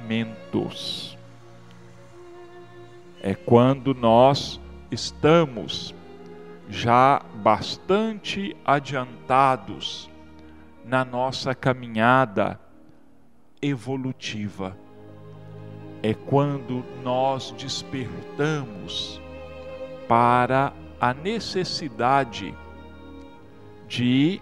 É 3.22 3.36
quando 3.36 3.94
nós 3.94 4.60
estamos 4.92 5.94
já 6.70 7.22
bastante 7.36 8.56
adiantados 8.66 10.10
na 10.84 11.06
nossa 11.06 11.54
caminhada 11.56 12.60
evolutiva. 13.62 14.78
É 16.04 16.14
quando 16.14 16.84
nós 17.04 17.52
despertamos 17.52 19.22
para 20.08 20.72
a 21.00 21.14
necessidade 21.14 22.54
de 23.88 24.42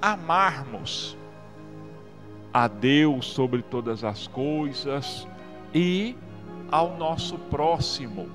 amarmos 0.00 1.16
a 2.52 2.66
Deus 2.68 3.26
sobre 3.26 3.62
todas 3.62 4.04
as 4.04 4.26
coisas 4.26 5.26
e 5.74 6.16
ao 6.70 6.96
nosso 6.96 7.38
próximo 7.38 8.28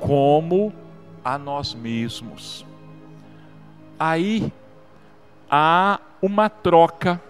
como 0.00 0.72
a 1.24 1.38
nós 1.38 1.74
mesmos. 1.74 2.66
Aí 3.98 4.52
há 5.50 6.00
uma 6.20 6.48
troca, 6.48 7.22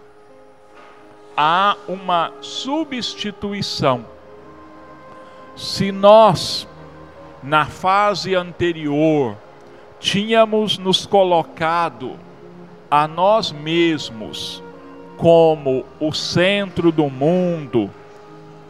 há 1.37 1.77
uma 1.89 2.33
substituição. 2.41 4.05
Se 5.57 5.93
nós, 5.93 6.67
na 7.43 7.67
fase 7.67 8.35
anterior, 8.35 9.37
tínhamos 10.01 10.79
nos 10.79 11.07
colocado 11.07 12.19
a 12.91 13.07
nós 13.09 13.53
mesmos 13.53 14.63
como 15.17 15.85
o 16.01 16.13
centro 16.13 16.91
do 16.91 17.09
mundo, 17.09 17.91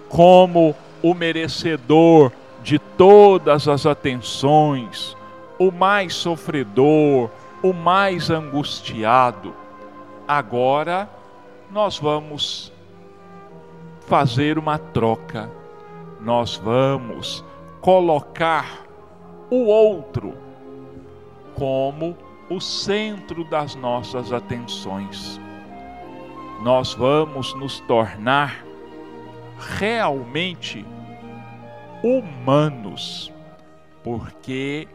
como 0.08 0.74
o 1.02 1.14
merecedor 1.14 2.30
de 2.62 2.78
todas 2.78 3.68
as 3.68 3.84
atenções, 3.86 5.16
o 5.58 5.70
mais 5.70 6.14
sofredor, 6.14 7.30
o 7.62 7.72
mais 7.72 8.30
angustiado. 8.30 9.54
Agora 10.26 11.08
nós 11.70 11.98
vamos 11.98 12.72
fazer 14.06 14.58
uma 14.58 14.78
troca. 14.78 15.50
Nós 16.20 16.56
vamos 16.56 17.44
colocar 17.80 18.84
o 19.50 19.66
outro 19.66 20.34
como 21.54 22.16
o 22.50 22.60
centro 22.60 23.44
das 23.44 23.74
nossas 23.74 24.32
atenções. 24.32 25.40
Nós 26.62 26.94
vamos 26.94 27.54
nos 27.54 27.80
tornar 27.80 28.64
realmente 29.58 30.84
humanos, 32.02 33.32
porque 34.02 34.88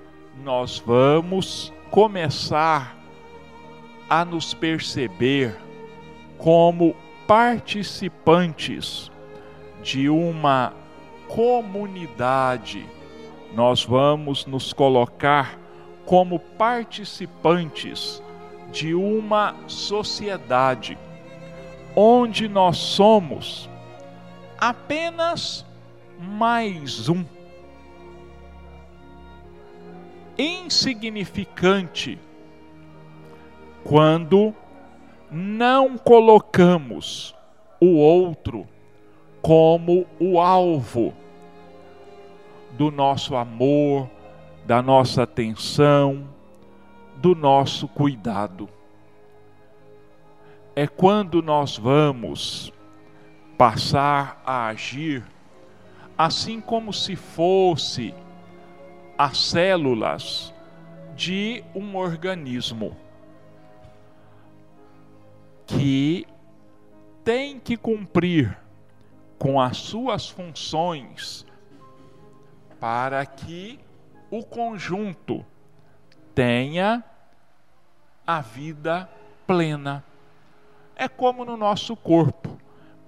nós 0.43 0.79
vamos 0.79 1.73
começar 1.89 2.95
a 4.09 4.25
nos 4.25 4.53
perceber 4.53 5.55
como 6.39 6.95
participantes 7.27 9.11
de 9.83 10.09
uma 10.09 10.73
comunidade. 11.27 12.83
Nós 13.53 13.83
vamos 13.83 14.47
nos 14.47 14.73
colocar 14.73 15.59
como 16.05 16.39
participantes 16.39 18.23
de 18.71 18.95
uma 18.95 19.55
sociedade 19.67 20.97
onde 21.95 22.47
nós 22.47 22.77
somos 22.77 23.69
apenas 24.57 25.65
mais 26.19 27.09
um 27.09 27.25
insignificante 30.37 32.17
quando 33.83 34.53
não 35.31 35.97
colocamos 35.97 37.35
o 37.79 37.97
outro 37.97 38.67
como 39.41 40.05
o 40.19 40.39
alvo 40.39 41.13
do 42.71 42.91
nosso 42.91 43.35
amor, 43.35 44.09
da 44.65 44.81
nossa 44.81 45.23
atenção, 45.23 46.27
do 47.17 47.35
nosso 47.35 47.87
cuidado. 47.87 48.69
É 50.75 50.87
quando 50.87 51.41
nós 51.41 51.77
vamos 51.77 52.73
passar 53.57 54.41
a 54.45 54.67
agir 54.67 55.23
assim 56.17 56.59
como 56.59 56.91
se 56.93 57.15
fosse 57.15 58.13
as 59.17 59.37
células 59.37 60.53
de 61.15 61.63
um 61.75 61.95
organismo 61.95 62.95
que 65.69 66.25
tem 67.23 67.59
que 67.59 67.77
cumprir 67.77 68.57
com 69.37 69.61
as 69.61 69.77
suas 69.77 70.27
funções 70.27 71.45
para 72.79 73.23
que 73.25 73.79
o 74.31 74.43
conjunto 74.43 75.45
tenha 76.33 77.03
a 78.25 78.41
vida 78.41 79.07
plena. 79.45 80.03
É 80.95 81.07
como 81.07 81.45
no 81.45 81.55
nosso 81.55 81.95
corpo, 81.95 82.57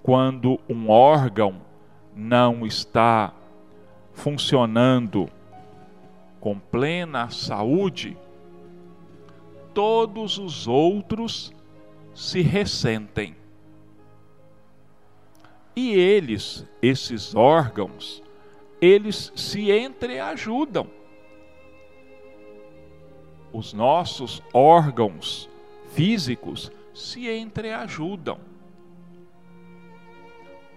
quando 0.02 0.60
um 0.68 0.88
órgão 0.88 1.62
não 2.14 2.64
está 2.64 3.32
funcionando 4.12 5.28
com 6.40 6.58
plena 6.58 7.28
saúde, 7.28 8.16
todos 9.74 10.38
os 10.38 10.68
outros 10.68 11.52
se 12.14 12.40
ressentem. 12.40 13.36
E 15.74 15.94
eles, 15.94 16.66
esses 16.82 17.34
órgãos, 17.34 18.22
eles 18.80 19.32
se 19.34 19.70
entreajudam. 19.70 20.88
Os 23.52 23.72
nossos 23.72 24.42
órgãos 24.52 25.48
físicos 25.94 26.70
se 26.94 27.28
entreajudam. 27.28 28.38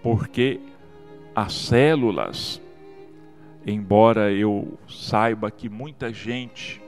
Porque 0.02 0.60
as 1.34 1.52
células 1.52 2.60
embora 3.66 4.32
eu 4.32 4.78
saiba 4.88 5.50
que 5.50 5.68
muita 5.68 6.12
gente 6.12 6.80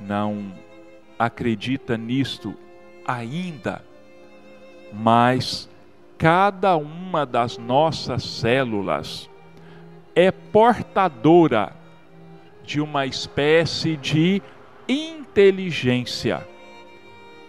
não 0.00 0.52
acredita 1.18 1.98
nisto 1.98 2.54
ainda, 3.06 3.84
mas 4.92 5.68
cada 6.18 6.76
uma 6.76 7.24
das 7.24 7.58
nossas 7.58 8.24
células 8.24 9.28
é 10.14 10.30
portadora 10.30 11.72
de 12.64 12.80
uma 12.80 13.06
espécie 13.06 13.96
de 13.96 14.42
inteligência 14.88 16.46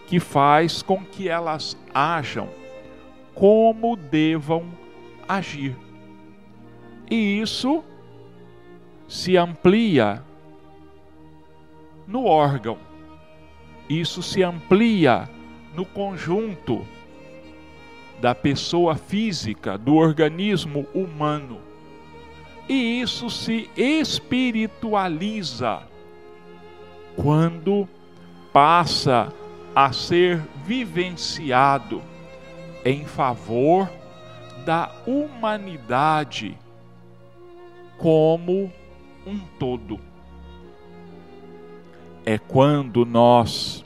que 0.05 0.19
faz 0.19 0.81
com 0.81 1.03
que 1.03 1.27
elas 1.27 1.77
ajam 1.93 2.49
como 3.33 3.95
devam 3.95 4.65
agir. 5.27 5.75
E 7.09 7.39
isso 7.39 7.83
se 9.07 9.37
amplia 9.37 10.23
no 12.05 12.25
órgão, 12.25 12.77
isso 13.89 14.21
se 14.21 14.43
amplia 14.43 15.29
no 15.77 15.85
conjunto 15.85 16.85
da 18.19 18.33
pessoa 18.33 18.95
física, 18.95 19.77
do 19.77 19.93
organismo 19.93 20.87
humano. 20.91 21.59
E 22.67 22.99
isso 22.99 23.29
se 23.29 23.69
espiritualiza 23.77 25.83
quando 27.15 27.87
passa 28.51 29.31
a 29.75 29.93
ser 29.93 30.41
vivenciado 30.65 32.01
em 32.83 33.05
favor 33.05 33.87
da 34.65 34.91
humanidade 35.05 36.57
como 37.99 38.73
um 39.27 39.37
todo. 39.59 39.99
É 42.25 42.39
quando 42.39 43.05
nós 43.05 43.85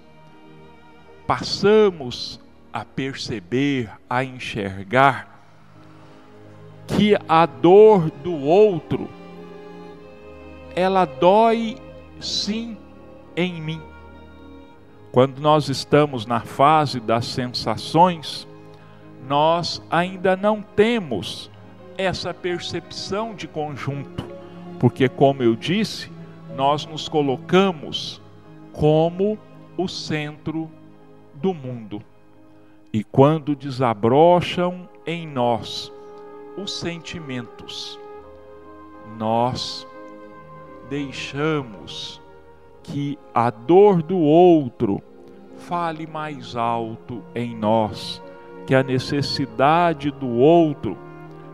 passamos 1.32 2.42
a 2.74 2.84
perceber, 2.84 3.90
a 4.10 4.22
enxergar 4.22 5.42
que 6.86 7.16
a 7.26 7.46
dor 7.46 8.12
do 8.22 8.36
outro 8.36 9.08
ela 10.76 11.06
dói 11.06 11.78
sim 12.20 12.78
em 13.34 13.62
mim. 13.62 13.82
Quando 15.14 15.40
nós 15.40 15.70
estamos 15.70 16.26
na 16.26 16.42
fase 16.42 17.00
das 17.00 17.28
sensações, 17.28 18.46
nós 19.26 19.82
ainda 19.90 20.36
não 20.36 20.62
temos 20.62 21.50
essa 21.98 22.34
percepção 22.34 23.34
de 23.34 23.48
conjunto 23.48 24.26
porque, 24.78 25.08
como 25.08 25.42
eu 25.44 25.56
disse, 25.56 26.12
nós 26.58 26.86
nos 26.86 27.08
colocamos 27.08 28.22
como 28.74 29.40
o 29.78 29.88
centro 29.88 30.70
do 31.42 31.54
mundo. 31.54 32.02
E 32.94 33.04
quando 33.04 33.56
desabrocham 33.56 34.88
em 35.06 35.28
nós 35.28 35.92
os 36.58 36.80
sentimentos, 36.80 38.00
nós 39.18 39.88
deixamos 40.90 42.22
que 42.84 43.18
a 43.34 43.50
dor 43.50 44.02
do 44.02 44.18
outro 44.18 45.02
fale 45.56 46.06
mais 46.06 46.56
alto 46.56 47.24
em 47.34 47.56
nós, 47.56 48.22
que 48.66 48.76
a 48.76 48.84
necessidade 48.84 50.12
do 50.12 50.28
outro 50.28 50.98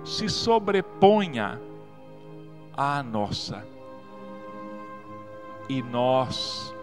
se 0.03 0.29
sobreponha 0.29 1.61
à 2.75 3.03
nossa. 3.03 3.65
E 5.69 5.83
nós 5.83 6.73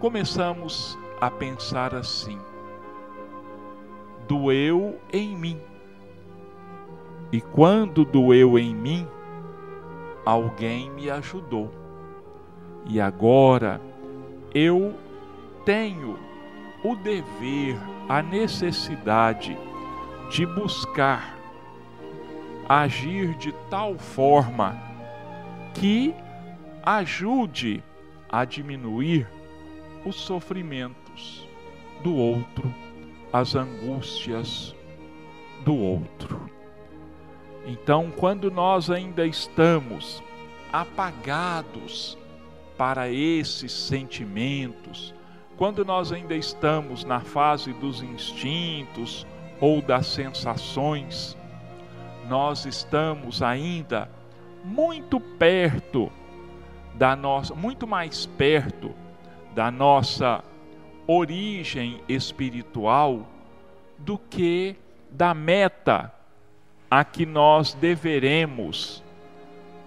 começamos 0.00 0.98
a 1.20 1.30
pensar 1.30 1.94
assim: 1.94 2.38
doeu 4.26 4.98
em 5.12 5.36
mim. 5.36 5.60
E 7.30 7.40
quando 7.40 8.04
doeu 8.04 8.58
em 8.58 8.74
mim, 8.74 9.06
alguém 10.24 10.90
me 10.90 11.10
ajudou. 11.10 11.70
E 12.86 13.00
agora 13.00 13.80
eu 14.54 14.94
tenho 15.64 16.18
o 16.82 16.94
dever, 16.96 17.76
a 18.08 18.22
necessidade 18.22 19.58
de 20.30 20.46
buscar 20.46 21.36
agir 22.68 23.34
de 23.34 23.52
tal 23.70 23.98
forma 23.98 24.76
que 25.74 26.14
ajude 26.82 27.82
a 28.30 28.44
diminuir 28.44 29.26
os 30.08 30.16
sofrimentos 30.16 31.46
do 32.02 32.14
outro, 32.16 32.74
as 33.32 33.54
angústias 33.54 34.74
do 35.64 35.76
outro. 35.76 36.50
Então, 37.66 38.10
quando 38.16 38.50
nós 38.50 38.90
ainda 38.90 39.26
estamos 39.26 40.22
apagados 40.72 42.16
para 42.78 43.10
esses 43.10 43.70
sentimentos, 43.72 45.14
quando 45.58 45.84
nós 45.84 46.12
ainda 46.12 46.34
estamos 46.34 47.04
na 47.04 47.20
fase 47.20 47.72
dos 47.74 48.00
instintos 48.00 49.26
ou 49.60 49.82
das 49.82 50.06
sensações, 50.06 51.36
nós 52.28 52.64
estamos 52.64 53.42
ainda 53.42 54.10
muito 54.64 55.20
perto 55.20 56.10
da 56.94 57.14
nossa, 57.14 57.54
muito 57.54 57.86
mais 57.86 58.24
perto 58.24 58.94
da 59.58 59.72
nossa 59.72 60.44
origem 61.04 62.00
espiritual 62.08 63.26
do 63.98 64.16
que 64.16 64.76
da 65.10 65.34
meta 65.34 66.14
a 66.88 67.02
que 67.04 67.26
nós 67.26 67.74
deveremos 67.74 69.02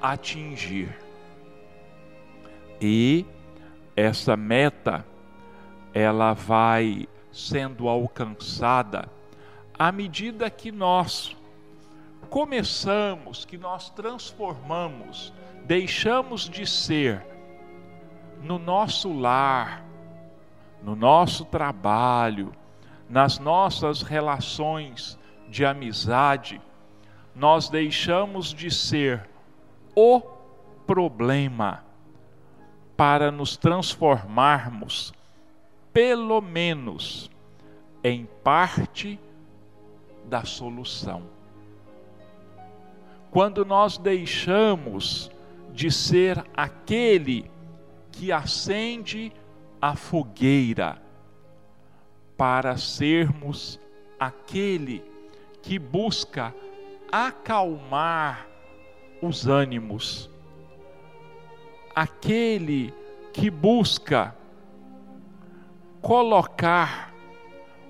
atingir. 0.02 0.94
E 2.82 3.26
essa 3.96 4.36
meta 4.36 5.06
ela 5.94 6.34
vai 6.34 7.08
sendo 7.32 7.88
alcançada 7.88 9.08
à 9.80 9.90
medida 9.90 10.50
que 10.50 10.70
nós 10.70 11.34
começamos, 12.30 13.46
que 13.46 13.58
nós 13.58 13.90
transformamos, 13.90 15.32
deixamos 15.64 16.50
de 16.50 16.68
ser 16.68 17.31
no 18.42 18.58
nosso 18.58 19.14
lar, 19.14 19.84
no 20.82 20.96
nosso 20.96 21.46
trabalho, 21.46 22.52
nas 23.10 23.38
nossas 23.40 24.02
relações 24.02 25.20
de 25.50 25.66
amizade, 25.66 26.62
nós 27.36 27.70
deixamos 27.70 28.54
de 28.54 28.72
ser 28.72 29.30
o 29.96 30.22
problema 30.88 31.84
para 32.96 33.32
nos 33.32 33.58
transformarmos, 33.58 35.14
pelo 35.92 36.42
menos, 36.42 37.30
em 38.04 38.26
parte 38.44 39.20
da 40.26 40.46
solução. 40.46 41.24
Quando 43.30 43.66
nós 43.66 43.98
deixamos 43.98 45.30
de 45.74 45.92
ser 45.92 46.44
aquele 46.56 47.51
que 48.22 48.32
acende 48.32 49.34
a 49.82 49.96
fogueira, 49.96 51.02
para 52.38 52.78
sermos 52.78 53.80
aquele 54.20 55.04
que 55.64 55.80
busca 55.80 56.54
acalmar 57.12 58.46
os 59.24 59.48
ânimos, 59.48 60.30
aquele 61.96 62.94
que 63.34 63.50
busca 63.50 64.36
colocar 66.00 67.12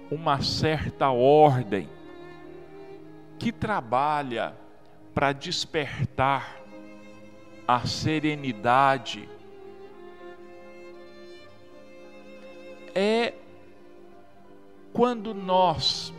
uma 0.10 0.42
certa 0.42 1.10
ordem, 1.10 1.90
que 3.38 3.52
trabalha 3.52 4.56
para 5.14 5.34
despertar 5.34 6.56
a 7.68 7.86
serenidade, 7.86 9.28
quando 15.02 15.34
nós 15.34 16.14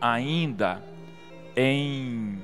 ainda 0.00 0.80
em 1.56 2.38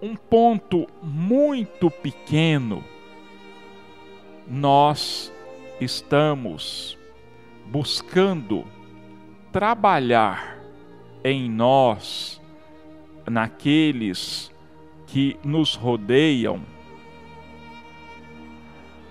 um 0.00 0.16
ponto 0.16 0.88
muito 1.02 1.90
pequeno, 1.90 2.82
nós 4.48 5.30
estamos 5.78 6.96
buscando 7.66 8.64
trabalhar 9.52 10.58
em 11.22 11.50
nós, 11.50 12.40
naqueles 13.30 14.50
que 15.08 15.36
nos 15.44 15.74
rodeiam, 15.74 16.62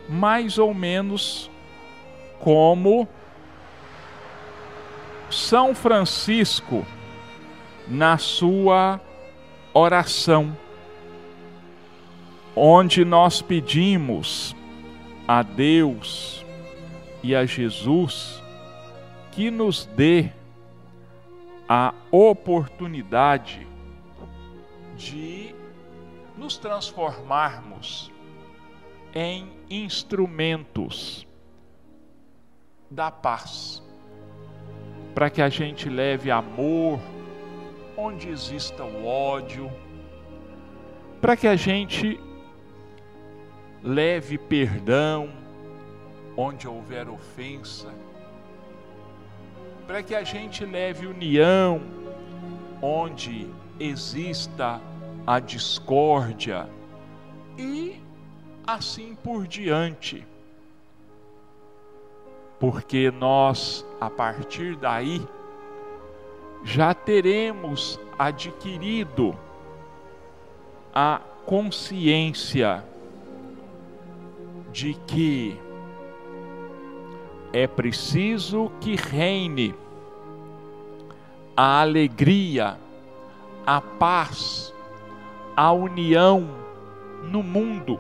mais 0.10 0.58
ou 0.58 0.74
menos 0.74 1.48
como 2.40 3.08
São 5.32 5.74
Francisco 5.74 6.86
na 7.88 8.18
sua 8.18 9.00
oração, 9.74 10.56
onde 12.56 13.06
nós 13.06 13.42
pedimos 13.42 14.56
a 15.28 15.42
Deus 15.42 16.46
e 17.24 17.36
a 17.36 17.46
Jesus 17.46 18.42
que 19.32 19.50
nos 19.50 19.86
dê 19.86 20.30
a 21.68 21.94
oportunidade 22.12 23.66
de 24.98 25.56
nos 26.38 26.58
transformarmos 26.58 28.12
em 29.14 29.50
instrumentos 29.70 31.26
da 32.90 33.10
paz, 33.10 33.82
para 35.14 35.30
que 35.30 35.42
a 35.42 35.50
gente 35.50 35.90
leve 35.90 36.32
amor 36.32 37.00
onde 37.98 38.30
exista 38.30 38.84
o 38.84 39.06
ódio, 39.06 39.72
para 41.20 41.36
que 41.36 41.48
a 41.48 41.56
gente 41.56 42.20
leve 43.84 44.38
perdão 44.38 45.30
onde 46.38 46.68
houver 46.68 47.10
ofensa, 47.10 47.94
para 49.86 50.02
que 50.02 50.16
a 50.16 50.24
gente 50.24 50.66
leve 50.66 51.06
união 51.06 51.82
onde 52.82 53.48
exista 53.80 54.82
a 55.28 55.40
discórdia. 55.40 56.68
E 57.58 58.00
assim 58.66 59.16
por 59.16 59.46
diante. 59.46 60.26
Porque 62.62 63.10
nós, 63.10 63.84
a 64.00 64.08
partir 64.08 64.76
daí, 64.76 65.28
já 66.64 66.94
teremos 66.94 68.00
adquirido 68.20 69.36
a 70.94 71.20
consciência 71.44 72.86
de 74.72 74.94
que 75.08 75.60
é 77.52 77.66
preciso 77.66 78.72
que 78.80 78.96
reine 78.96 79.74
a 81.58 81.82
alegria, 81.82 82.78
a 83.66 83.82
paz, 83.82 84.72
a 85.56 85.72
união 85.72 86.48
no 87.24 87.42
mundo, 87.42 88.00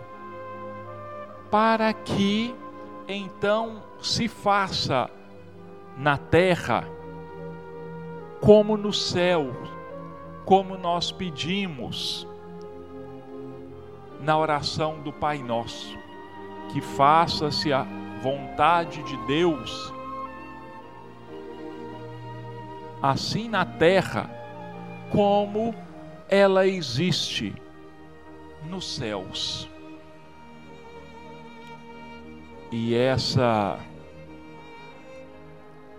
para 1.49 1.91
que 1.93 2.55
então 3.07 3.83
se 4.01 4.27
faça 4.27 5.09
na 5.97 6.17
terra 6.17 6.87
como 8.39 8.75
no 8.75 8.91
céu, 8.91 9.51
como 10.45 10.77
nós 10.77 11.11
pedimos 11.11 12.27
na 14.19 14.37
oração 14.37 15.01
do 15.01 15.13
Pai 15.13 15.39
Nosso, 15.39 15.97
que 16.71 16.81
faça-se 16.81 17.71
a 17.71 17.85
vontade 18.21 19.03
de 19.03 19.17
Deus, 19.25 19.93
assim 23.01 23.49
na 23.49 23.65
terra 23.65 24.29
como 25.11 25.73
ela 26.29 26.65
existe 26.65 27.53
nos 28.63 28.95
céus. 28.95 29.70
E 32.71 32.95
essa 32.95 33.77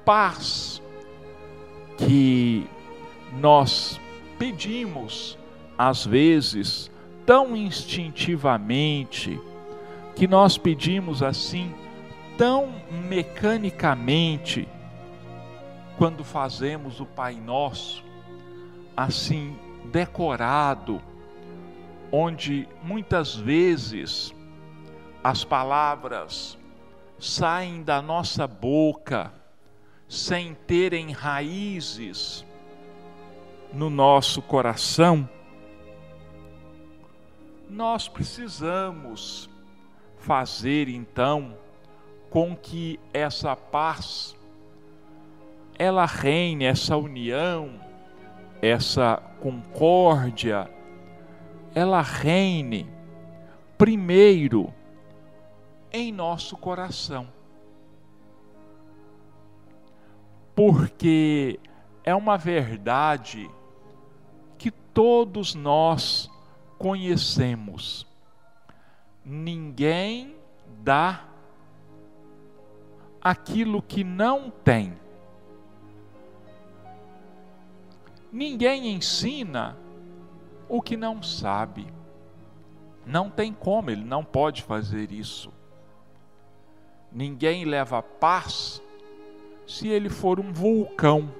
paz 0.06 0.82
que 1.98 2.66
nós 3.38 4.00
pedimos, 4.38 5.38
às 5.76 6.06
vezes, 6.06 6.90
tão 7.26 7.54
instintivamente, 7.54 9.38
que 10.16 10.26
nós 10.26 10.56
pedimos 10.56 11.22
assim, 11.22 11.74
tão 12.38 12.72
mecanicamente, 13.06 14.66
quando 15.98 16.24
fazemos 16.24 17.00
o 17.00 17.06
Pai 17.06 17.34
Nosso, 17.34 18.02
assim, 18.96 19.56
decorado, 19.92 21.02
onde 22.10 22.66
muitas 22.82 23.36
vezes 23.36 24.34
as 25.22 25.44
palavras 25.44 26.58
saem 27.22 27.84
da 27.84 28.02
nossa 28.02 28.48
boca 28.48 29.32
sem 30.08 30.54
terem 30.66 31.12
raízes 31.12 32.44
no 33.72 33.88
nosso 33.88 34.42
coração, 34.42 35.28
nós 37.70 38.08
precisamos 38.08 39.48
fazer 40.18 40.88
então 40.88 41.56
com 42.28 42.56
que 42.56 42.98
essa 43.14 43.54
paz 43.54 44.36
ela 45.78 46.06
reine, 46.06 46.64
essa 46.64 46.96
união, 46.96 47.80
essa 48.60 49.22
concórdia, 49.40 50.68
ela 51.72 52.02
reine 52.02 52.86
primeiro 53.78 54.74
em 55.92 56.10
nosso 56.10 56.56
coração. 56.56 57.28
Porque 60.54 61.60
é 62.04 62.14
uma 62.14 62.36
verdade 62.36 63.50
que 64.58 64.70
todos 64.70 65.54
nós 65.54 66.30
conhecemos. 66.78 68.06
Ninguém 69.24 70.36
dá 70.82 71.24
aquilo 73.20 73.80
que 73.80 74.02
não 74.02 74.50
tem. 74.50 74.94
Ninguém 78.32 78.94
ensina 78.94 79.76
o 80.68 80.80
que 80.80 80.96
não 80.96 81.22
sabe. 81.22 81.86
Não 83.04 83.30
tem 83.30 83.52
como, 83.52 83.90
ele 83.90 84.04
não 84.04 84.24
pode 84.24 84.62
fazer 84.62 85.12
isso. 85.12 85.52
Ninguém 87.14 87.64
leva 87.64 88.02
paz 88.02 88.82
se 89.66 89.88
ele 89.88 90.08
for 90.08 90.40
um 90.40 90.52
vulcão 90.52 91.32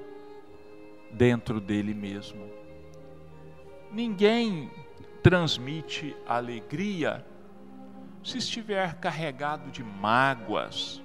dentro 1.10 1.60
dele 1.60 1.94
mesmo. 1.94 2.46
Ninguém 3.90 4.70
transmite 5.22 6.16
alegria 6.26 7.24
se 8.22 8.38
estiver 8.38 8.94
carregado 8.96 9.70
de 9.70 9.82
mágoas, 9.82 11.02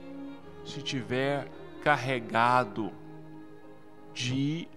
se 0.66 0.80
estiver 0.80 1.48
carregado 1.82 2.92
de 4.14 4.68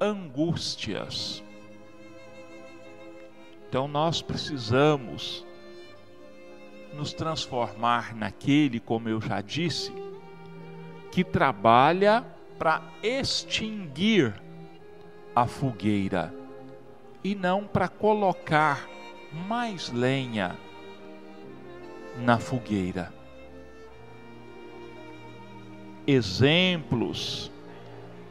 angústias. 0.00 1.42
Então 3.68 3.88
nós 3.88 4.22
precisamos 4.22 5.46
nos 6.94 7.12
transformar 7.12 8.14
naquele, 8.14 8.78
como 8.78 9.08
eu 9.08 9.20
já 9.20 9.40
disse, 9.40 9.92
que 11.10 11.24
trabalha 11.24 12.24
para 12.58 12.82
extinguir 13.02 14.34
a 15.34 15.46
fogueira 15.46 16.34
e 17.24 17.34
não 17.34 17.64
para 17.64 17.88
colocar 17.88 18.88
mais 19.48 19.90
lenha 19.90 20.56
na 22.18 22.38
fogueira. 22.38 23.12
Exemplos 26.06 27.50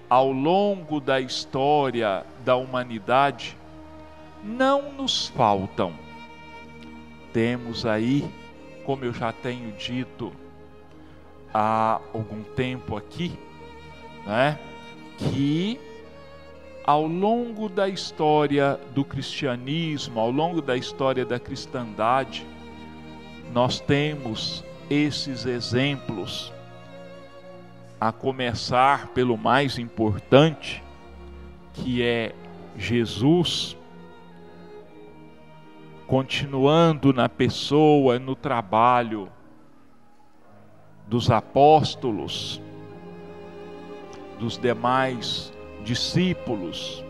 ao 0.10 0.32
longo 0.32 1.00
da 1.00 1.22
história 1.22 2.26
da 2.44 2.56
humanidade 2.56 3.58
não 4.44 4.92
nos 4.92 5.28
faltam. 5.30 5.94
Temos 7.32 7.86
aí, 7.86 8.30
como 8.86 9.06
eu 9.06 9.14
já 9.14 9.32
tenho 9.32 9.72
dito 9.74 10.32
há 11.54 12.00
algum 12.14 12.44
tempo 12.44 12.96
aqui, 12.96 13.38
né, 14.26 14.58
que 15.18 15.80
ao 16.84 17.06
longo 17.06 17.70
da 17.70 17.88
história 17.88 18.80
do 18.94 19.06
cristianismo, 19.06 20.20
ao 20.20 20.32
longo 20.32 20.62
da 20.62 20.76
história 20.76 21.26
da 21.26 21.40
cristandade, 21.40 22.46
nós 23.54 23.80
temos 23.80 24.64
esses 24.90 25.46
exemplos, 25.46 26.52
a 28.00 28.12
começar 28.12 29.08
pelo 29.10 29.38
mais 29.38 29.78
importante, 29.78 30.84
que 31.74 32.02
é 32.02 32.34
Jesus, 32.76 33.78
continuando 36.12 37.14
na 37.14 37.30
pessoa, 37.30 38.20
no 38.20 38.36
trabalho 38.36 39.30
dos 41.08 41.32
apóstolos, 41.32 42.62
dos 44.38 44.58
demais 44.58 45.54
discípulos, 45.86 47.02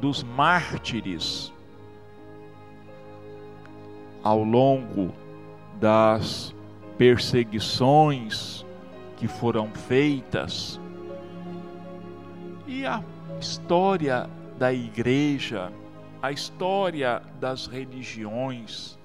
dos 0.00 0.22
mártires, 0.22 1.52
ao 4.22 4.44
longo 4.44 5.12
das 5.80 6.54
perseguições 6.96 8.64
que 9.16 9.26
foram 9.26 9.66
feitas. 9.70 10.80
E 12.68 12.86
a 12.86 13.02
história 13.40 14.30
da 14.56 14.72
igreja, 14.72 15.72
a 16.22 16.32
história 16.32 17.22
das 17.38 17.66
religiões 17.66 18.98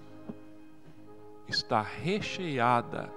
está 1.48 1.82
recheada 1.82 3.12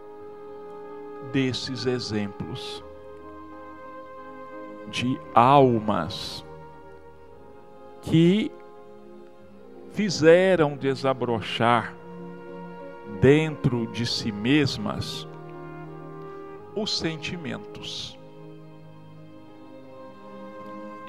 desses 1.32 1.86
exemplos 1.86 2.84
de 4.90 5.18
almas 5.34 6.44
que 8.02 8.50
fizeram 9.92 10.76
desabrochar 10.76 11.94
dentro 13.20 13.86
de 13.92 14.06
si 14.06 14.30
mesmas 14.30 15.26
os 16.74 16.98
sentimentos. 16.98 18.16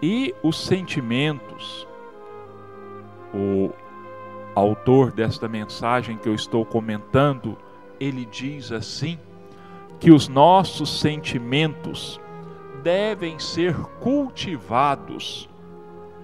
E 0.02 0.34
os 0.44 0.64
sentimentos, 0.64 1.87
o 3.34 3.72
autor 4.56 5.12
desta 5.12 5.48
mensagem 5.48 6.18
que 6.18 6.28
eu 6.28 6.34
estou 6.34 6.66
comentando, 6.66 7.58
ele 8.00 8.26
diz 8.26 8.72
assim: 8.72 9.20
que 10.00 10.12
os 10.12 10.28
nossos 10.28 11.00
sentimentos 11.00 12.20
devem 12.84 13.40
ser 13.40 13.76
cultivados 14.00 15.50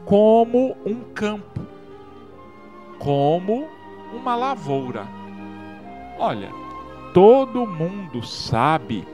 como 0.05 0.77
um 0.85 1.01
campo, 1.13 1.61
como 2.99 3.67
uma 4.13 4.35
lavoura. 4.35 5.07
Olha, 6.19 6.51
todo 7.13 7.65
mundo 7.65 8.23
sabe 8.23 9.07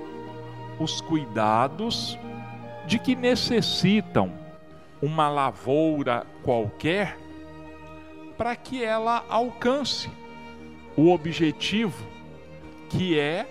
os 0.80 1.02
cuidados 1.02 2.18
de 2.86 3.00
que 3.00 3.16
necessitam 3.16 4.32
uma 5.02 5.30
lavoura 5.30 6.26
qualquer 6.44 7.18
para 8.40 8.56
que 8.56 8.82
ela 8.82 9.26
alcance 9.28 10.10
o 10.96 11.12
objetivo 11.12 12.08
que 12.90 13.20
é 13.20 13.46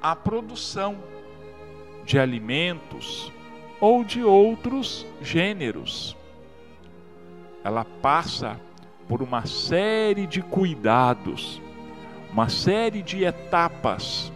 a 0.00 0.16
produção 0.16 0.96
de 2.06 2.18
alimentos 2.18 3.30
ou 3.78 4.02
de 4.02 4.24
outros 4.24 5.06
gêneros. 5.20 6.16
Ela 7.62 7.84
passa 7.84 8.58
por 9.06 9.20
uma 9.20 9.44
série 9.44 10.26
de 10.26 10.40
cuidados, 10.40 11.60
uma 12.32 12.48
série 12.48 13.02
de 13.02 13.24
etapas, 13.24 14.32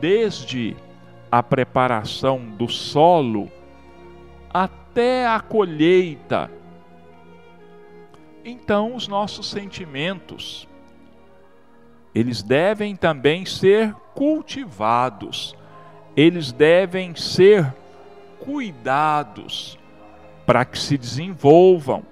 desde 0.00 0.76
a 1.30 1.44
preparação 1.44 2.40
do 2.44 2.68
solo 2.68 3.48
até 4.52 5.28
a 5.28 5.38
colheita. 5.38 6.50
Então, 8.44 8.94
os 8.94 9.06
nossos 9.06 9.48
sentimentos, 9.48 10.68
eles 12.14 12.42
devem 12.42 12.96
também 12.96 13.46
ser 13.46 13.94
cultivados, 14.14 15.56
eles 16.16 16.50
devem 16.50 17.14
ser 17.14 17.72
cuidados 18.40 19.78
para 20.44 20.64
que 20.64 20.78
se 20.78 20.98
desenvolvam, 20.98 22.02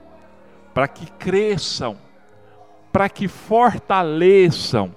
para 0.73 0.87
que 0.87 1.11
cresçam, 1.13 1.97
para 2.93 3.09
que 3.09 3.27
fortaleçam 3.27 4.95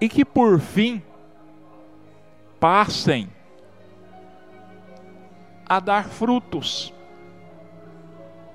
e 0.00 0.08
que 0.08 0.24
por 0.24 0.60
fim 0.60 1.02
passem 2.60 3.28
a 5.68 5.80
dar 5.80 6.08
frutos. 6.08 6.94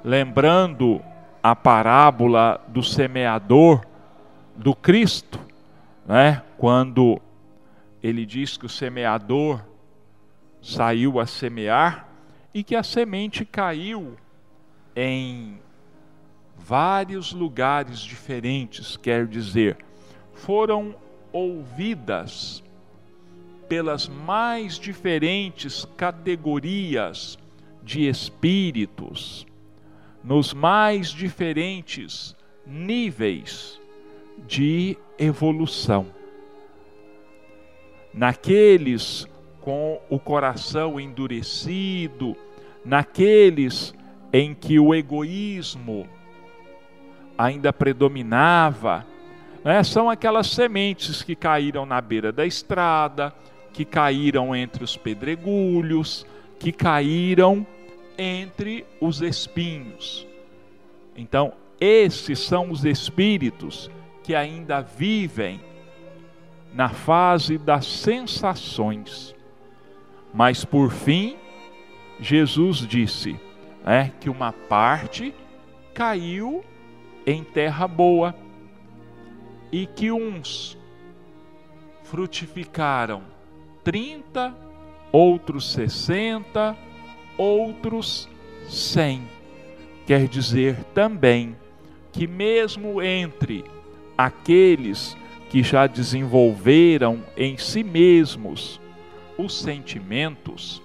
Lembrando 0.03 1.01
a 1.44 1.54
parábola 1.54 2.64
do 2.70 2.82
semeador 2.82 3.86
do 4.56 4.74
Cristo, 4.74 5.38
né? 6.06 6.41
Quando 6.58 7.22
ele 8.02 8.26
diz 8.26 8.56
que 8.56 8.66
o 8.66 8.70
semeador 8.70 9.62
saiu 10.62 11.20
a 11.20 11.26
semear 11.26 12.08
e 12.54 12.64
que 12.64 12.76
a 12.76 12.84
semente 12.84 13.44
caiu 13.44 14.16
em 14.96 15.60
vários 16.58 17.34
lugares 17.34 18.00
diferentes, 18.00 18.96
quer 18.96 19.28
dizer, 19.28 19.78
foram 20.34 20.96
ouvidas 21.34 22.64
pelas 23.68 24.08
mais 24.08 24.78
diferentes 24.78 25.86
categorias 25.98 27.38
de 27.82 28.08
espíritos, 28.08 29.46
nos 30.24 30.53
mais 30.53 31.09
diferentes 31.09 32.36
níveis 32.65 33.80
de 34.47 34.97
evolução. 35.17 36.07
Naqueles 38.13 39.28
com 39.59 39.99
o 40.09 40.19
coração 40.19 40.99
endurecido, 40.99 42.36
naqueles 42.86 43.93
em 44.32 44.53
que 44.53 44.80
o 44.80 44.93
egoísmo 44.93 46.07
ainda 47.38 47.71
predominava, 47.71 49.05
né? 49.63 49.84
são 49.84 50.09
aquelas 50.09 50.47
sementes 50.47 51.21
que 51.21 51.36
caíram 51.36 51.86
na 51.86 52.01
beira 52.01 52.32
da 52.32 52.45
estrada, 52.45 53.34
que 53.71 53.86
caíram 53.86 54.55
entre 54.55 54.84
os 54.84 54.95
pedregulhos, 54.95 56.26
que 56.59 56.71
caíram 56.71 57.65
entre 58.18 58.86
os 58.99 59.22
espinhos. 59.22 60.28
Então, 61.16 61.53
esses 61.80 62.39
são 62.39 62.72
os 62.72 62.86
espíritos 62.86 63.89
que 64.24 64.34
ainda 64.34 64.82
vivem 64.82 65.59
na 66.74 66.89
fase 66.89 67.57
das 67.57 67.86
sensações. 67.86 69.36
Mas 70.34 70.66
por 70.66 70.91
fim, 70.91 71.38
Jesus 72.20 72.80
disse 72.80 73.39
é, 73.86 74.09
que 74.20 74.30
uma 74.30 74.51
parte 74.51 75.34
caiu 75.93 76.64
em 77.26 77.43
terra 77.43 77.88
boa 77.88 78.36
e 79.72 79.86
que 79.86 80.11
uns 80.11 80.78
frutificaram 82.03 83.24
30, 83.84 84.55
outros 85.11 85.72
60, 85.74 86.78
outros 87.38 88.29
100. 88.67 89.27
Quer 90.05 90.27
dizer 90.27 90.84
também 90.93 91.55
que, 92.11 92.27
mesmo 92.27 93.01
entre 93.01 93.63
aqueles 94.17 95.17
que 95.49 95.63
já 95.63 95.88
desenvolveram 95.88 97.23
em 97.38 97.57
si 97.57 97.84
mesmos 97.84 98.79
os 99.38 99.59
sentimentos, 99.59 100.81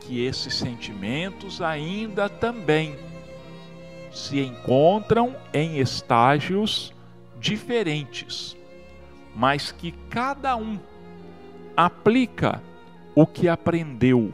que 0.00 0.24
esses 0.24 0.54
sentimentos 0.54 1.62
ainda 1.62 2.28
também 2.28 2.96
se 4.12 4.40
encontram 4.40 5.36
em 5.54 5.78
estágios 5.78 6.92
diferentes, 7.38 8.56
mas 9.34 9.70
que 9.70 9.92
cada 10.10 10.56
um 10.56 10.78
aplica 11.76 12.62
o 13.14 13.26
que 13.26 13.48
aprendeu 13.48 14.32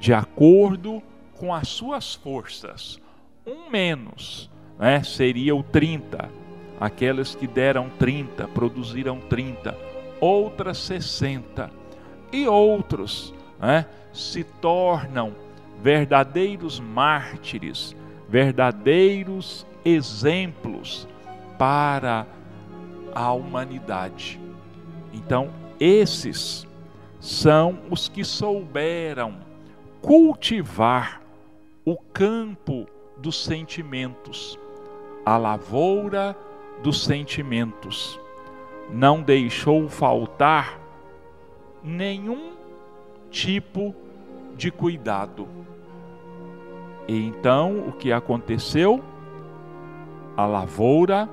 de 0.00 0.14
acordo 0.14 1.02
com 1.36 1.54
as 1.54 1.68
suas 1.68 2.14
forças. 2.14 2.98
Um 3.46 3.70
menos 3.70 4.50
né, 4.78 5.02
seria 5.02 5.54
o 5.54 5.62
30. 5.62 6.30
Aquelas 6.80 7.34
que 7.34 7.46
deram 7.46 7.90
30, 7.98 8.48
produziram 8.48 9.20
30, 9.20 9.76
outras 10.18 10.78
60. 10.78 11.70
E 12.32 12.48
outros 12.48 13.34
né, 13.60 13.84
se 14.12 14.42
tornam 14.42 15.34
verdadeiros 15.82 16.80
mártires, 16.80 17.94
verdadeiros 18.26 19.66
exemplos 19.84 21.06
para 21.58 22.26
a 23.14 23.32
humanidade. 23.32 24.40
Então, 25.12 25.50
esses 25.78 26.66
são 27.18 27.80
os 27.90 28.08
que 28.08 28.24
souberam 28.24 29.49
cultivar 30.00 31.20
o 31.84 31.96
campo 31.96 32.86
dos 33.16 33.42
sentimentos, 33.44 34.58
a 35.24 35.36
lavoura 35.36 36.36
dos 36.82 37.04
sentimentos. 37.04 38.18
Não 38.90 39.22
deixou 39.22 39.88
faltar 39.88 40.80
nenhum 41.82 42.52
tipo 43.30 43.94
de 44.56 44.70
cuidado. 44.70 45.46
E 47.06 47.26
então 47.26 47.88
o 47.88 47.92
que 47.92 48.12
aconteceu? 48.12 49.02
A 50.36 50.46
lavoura 50.46 51.28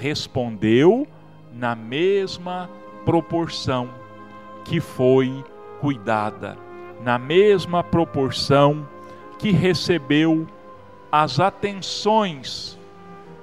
respondeu 0.00 1.06
na 1.52 1.74
mesma 1.74 2.68
proporção 3.04 3.88
que 4.64 4.80
foi 4.80 5.44
cuidada, 5.80 6.56
na 7.02 7.18
mesma 7.18 7.82
proporção 7.82 8.86
que 9.38 9.50
recebeu 9.50 10.46
as 11.10 11.40
atenções 11.40 12.78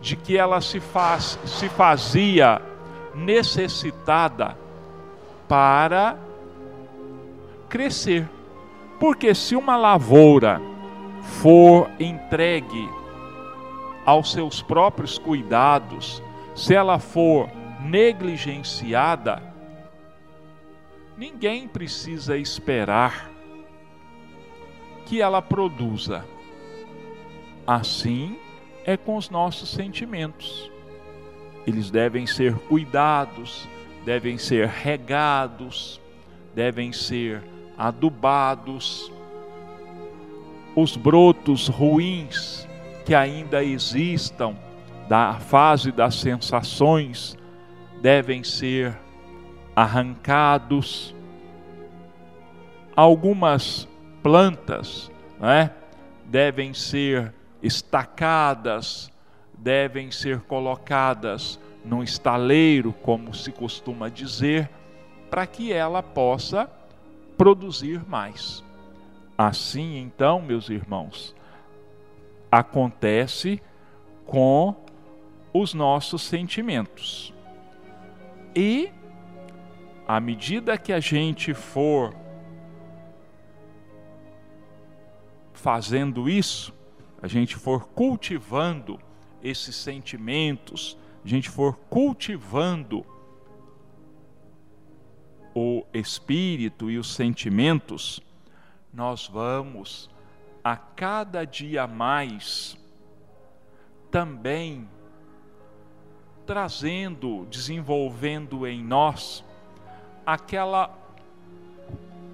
de 0.01 0.15
que 0.15 0.37
ela 0.37 0.61
se, 0.61 0.79
faz, 0.79 1.39
se 1.45 1.67
fazia 1.69 2.61
necessitada 3.15 4.57
para 5.47 6.17
crescer. 7.69 8.29
Porque 8.99 9.33
se 9.33 9.55
uma 9.55 9.75
lavoura 9.75 10.61
for 11.21 11.89
entregue 11.99 12.89
aos 14.05 14.31
seus 14.31 14.61
próprios 14.61 15.17
cuidados, 15.17 16.21
se 16.53 16.75
ela 16.75 16.99
for 16.99 17.49
negligenciada, 17.81 19.41
ninguém 21.17 21.67
precisa 21.67 22.37
esperar 22.37 23.34
que 25.05 25.21
ela 25.21 25.41
produza. 25.41 26.25
Assim 27.65 28.37
é 28.85 28.95
com 28.95 29.17
os 29.17 29.29
nossos 29.29 29.69
sentimentos. 29.69 30.71
Eles 31.65 31.89
devem 31.89 32.27
ser 32.27 32.53
cuidados, 32.53 33.67
devem 34.05 34.37
ser 34.37 34.67
regados, 34.67 35.99
devem 36.53 36.93
ser 36.93 37.41
adubados. 37.77 39.11
Os 40.75 40.95
brotos 40.95 41.67
ruins 41.67 42.67
que 43.05 43.15
ainda 43.15 43.63
existam 43.63 44.55
da 45.07 45.35
fase 45.35 45.91
das 45.91 46.15
sensações 46.15 47.37
devem 48.01 48.43
ser 48.43 48.97
arrancados. 49.75 51.15
Algumas 52.95 53.87
plantas 54.25 55.11
né, 55.39 55.69
devem 56.25 56.73
ser 56.73 57.31
estacadas, 57.61 59.11
devem 59.55 60.09
ser 60.09 60.39
colocadas 60.39 61.59
num 61.83 62.01
estaleiro, 62.01 62.91
como 62.91 63.35
se 63.35 63.51
costuma 63.51 64.09
dizer, 64.09 64.67
para 65.29 65.45
que 65.45 65.71
ela 65.71 66.01
possa 66.01 66.67
produzir 67.37 68.03
mais. 68.07 68.63
Assim, 69.37 69.99
então, 69.99 70.41
meus 70.41 70.69
irmãos, 70.69 71.35
acontece 72.51 73.61
com 74.25 74.75
os 75.53 75.71
nossos 75.75 76.23
sentimentos. 76.23 77.31
E 78.55 78.89
à 80.07 80.19
medida 80.19 80.79
que 80.79 80.91
a 80.91 80.99
gente 80.99 81.53
for 81.53 82.24
fazendo 85.65 86.29
isso, 86.29 86.71
a 87.19 87.27
gente 87.27 87.55
for 87.55 87.87
cultivando 87.87 88.99
esses 89.41 89.75
sentimentos, 89.75 90.95
a 91.23 91.27
gente 91.27 91.49
for 91.49 91.75
cultivando 91.89 93.03
o 95.55 95.83
espírito 95.91 96.91
e 96.91 96.99
os 96.99 97.15
sentimentos, 97.15 98.21
nós 98.93 99.27
vamos 99.27 100.07
a 100.63 100.77
cada 100.77 101.43
dia 101.45 101.87
mais 101.87 102.77
também 104.11 104.87
trazendo, 106.45 107.47
desenvolvendo 107.49 108.67
em 108.67 108.83
nós 108.83 109.43
aquela 110.23 110.95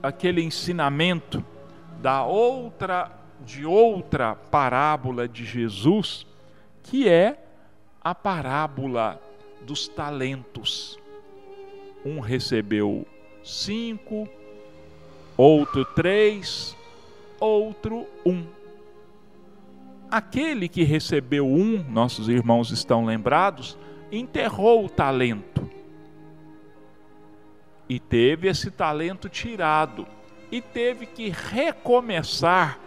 aquele 0.03 0.43
ensinamento 0.43 1.41
da 2.01 2.25
outra 2.25 3.20
de 3.45 3.65
outra 3.65 4.35
parábola 4.35 5.27
de 5.27 5.45
Jesus, 5.45 6.25
que 6.83 7.07
é 7.07 7.43
a 8.01 8.15
parábola 8.15 9.21
dos 9.61 9.87
talentos. 9.87 10.97
Um 12.05 12.19
recebeu 12.19 13.05
cinco, 13.43 14.27
outro 15.37 15.85
três, 15.85 16.75
outro 17.39 18.07
um. 18.25 18.45
Aquele 20.09 20.67
que 20.67 20.83
recebeu 20.83 21.47
um, 21.47 21.83
nossos 21.89 22.27
irmãos 22.27 22.71
estão 22.71 23.05
lembrados, 23.05 23.77
enterrou 24.11 24.85
o 24.85 24.89
talento 24.89 25.69
e 27.91 27.99
teve 27.99 28.47
esse 28.47 28.71
talento 28.71 29.27
tirado 29.27 30.07
e 30.51 30.61
teve 30.61 31.05
que 31.05 31.29
recomeçar 31.29 32.79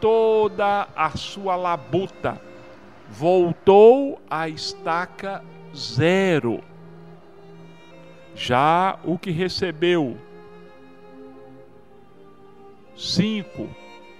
toda 0.00 0.88
a 0.96 1.10
sua 1.10 1.56
labuta. 1.56 2.40
Voltou 3.08 4.20
à 4.28 4.48
estaca 4.48 5.44
zero. 5.74 6.62
Já 8.34 8.98
o 9.04 9.18
que 9.18 9.30
recebeu 9.30 10.16
cinco 12.96 13.68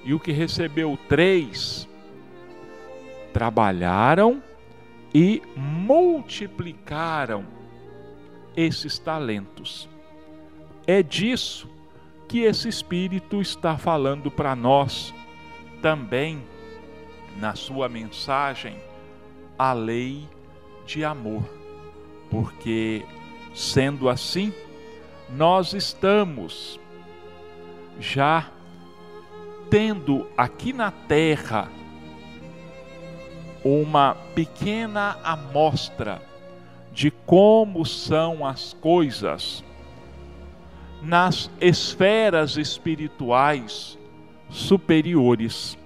e 0.04 0.12
o 0.14 0.20
que 0.20 0.32
recebeu 0.32 0.98
três 1.08 1.88
trabalharam 3.32 4.42
e 5.14 5.42
multiplicaram 5.56 7.44
esses 8.56 8.98
talentos. 8.98 9.88
É 10.86 11.02
disso 11.02 11.68
que 12.28 12.40
esse 12.40 12.68
Espírito 12.68 13.40
está 13.40 13.76
falando 13.76 14.30
para 14.30 14.54
nós 14.54 15.12
também 15.80 16.42
na 17.36 17.54
sua 17.54 17.88
mensagem 17.88 18.76
a 19.58 19.72
lei 19.72 20.28
de 20.86 21.04
amor, 21.04 21.44
porque 22.30 23.04
sendo 23.54 24.08
assim, 24.08 24.52
nós 25.28 25.74
estamos 25.74 26.78
já 27.98 28.50
tendo 29.68 30.26
aqui 30.36 30.72
na 30.72 30.90
terra 30.90 31.68
uma 33.62 34.16
pequena 34.34 35.18
amostra 35.22 36.20
de 36.92 37.10
como 37.10 37.84
são 37.84 38.44
as 38.44 38.72
coisas 38.80 39.62
nas 41.02 41.50
esferas 41.60 42.56
espirituais 42.56 43.98
superiores, 44.50 45.78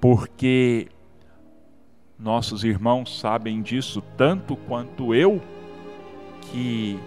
porque 0.00 0.88
nossos 2.18 2.64
irmãos 2.64 3.18
sabem 3.18 3.62
disso 3.62 4.02
tanto 4.16 4.56
quanto 4.56 5.14
eu, 5.14 5.40
que 6.52 6.98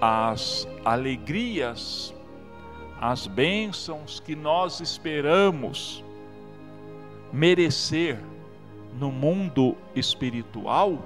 as 0.00 0.66
alegrias 0.84 2.14
as 3.00 3.26
bênçãos 3.26 4.20
que 4.20 4.36
nós 4.36 4.78
esperamos 4.80 6.04
merecer 7.32 8.20
no 8.98 9.10
mundo 9.10 9.74
espiritual, 9.94 11.02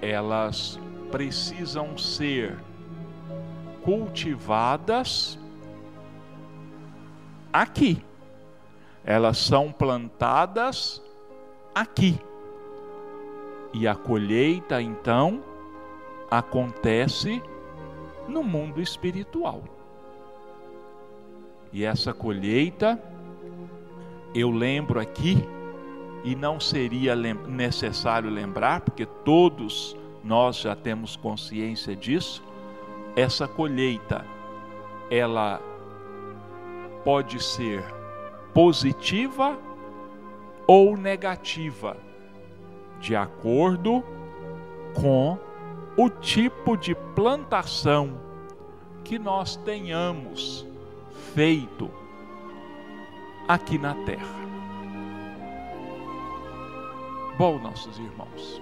elas 0.00 0.80
precisam 1.10 1.98
ser 1.98 2.56
cultivadas 3.82 5.38
aqui. 7.52 8.02
Elas 9.04 9.38
são 9.38 9.72
plantadas 9.72 11.02
aqui. 11.74 12.18
E 13.72 13.86
a 13.86 13.94
colheita 13.94 14.82
então 14.82 15.42
acontece 16.30 17.42
no 18.28 18.42
mundo 18.42 18.80
espiritual. 18.80 19.62
E 21.72 21.84
essa 21.84 22.12
colheita, 22.12 23.00
eu 24.34 24.50
lembro 24.50 24.98
aqui, 24.98 25.38
e 26.24 26.34
não 26.34 26.60
seria 26.60 27.14
necessário 27.16 28.28
lembrar, 28.28 28.80
porque 28.80 29.06
todos 29.06 29.96
nós 30.22 30.56
já 30.56 30.76
temos 30.76 31.16
consciência 31.16 31.96
disso, 31.96 32.42
essa 33.16 33.48
colheita, 33.48 34.24
ela 35.10 35.60
pode 37.04 37.42
ser 37.42 37.84
positiva 38.52 39.58
ou 40.66 40.96
negativa, 40.96 41.96
de 43.00 43.16
acordo 43.16 44.04
com 44.94 45.38
o 45.96 46.08
tipo 46.08 46.76
de 46.76 46.94
plantação 46.94 48.20
que 49.04 49.18
nós 49.18 49.56
tenhamos 49.56 50.66
feito 51.34 51.90
aqui 53.48 53.78
na 53.78 53.94
terra. 54.04 54.40
Bom, 57.36 57.58
nossos 57.58 57.98
irmãos, 57.98 58.60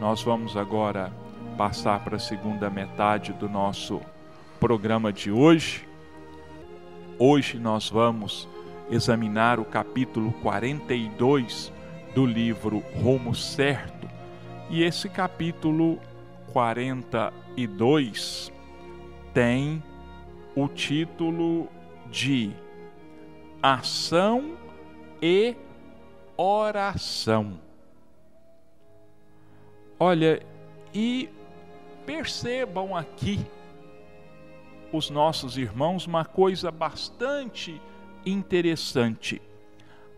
nós 0.00 0.22
vamos 0.22 0.56
agora 0.56 1.12
passar 1.56 2.02
para 2.02 2.16
a 2.16 2.18
segunda 2.18 2.68
metade 2.68 3.32
do 3.34 3.48
nosso 3.48 4.00
programa 4.58 5.12
de 5.12 5.30
hoje. 5.30 5.86
Hoje 7.18 7.58
nós 7.58 7.88
vamos 7.88 8.46
examinar 8.90 9.58
o 9.60 9.64
capítulo 9.64 10.32
42 10.42 11.72
do 12.12 12.26
livro 12.26 12.82
Rumo 13.00 13.36
Certo. 13.36 14.08
E 14.68 14.82
esse 14.82 15.08
capítulo 15.08 16.00
42 16.52 18.52
tem 19.32 19.80
o 20.56 20.66
título 20.66 21.68
de 22.10 22.50
ação 23.62 24.56
e 25.22 25.54
oração. 26.36 27.60
Olha, 30.00 30.42
e 30.92 31.30
percebam 32.04 32.96
aqui 32.96 33.38
os 34.96 35.10
nossos 35.10 35.58
irmãos 35.58 36.06
uma 36.06 36.24
coisa 36.24 36.70
bastante 36.70 37.82
interessante. 38.24 39.42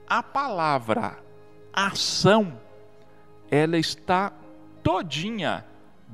A 0.07 0.23
palavra 0.23 1.19
ação, 1.73 2.61
ela 3.51 3.79
está 3.79 4.33
todinha 4.83 5.65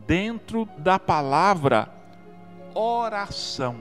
dentro 0.07 0.65
da 0.79 0.97
palavra 0.97 1.93
oração. 2.73 3.81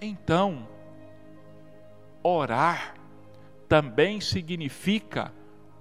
Então, 0.00 0.68
orar 2.22 2.94
também 3.68 4.20
significa 4.20 5.32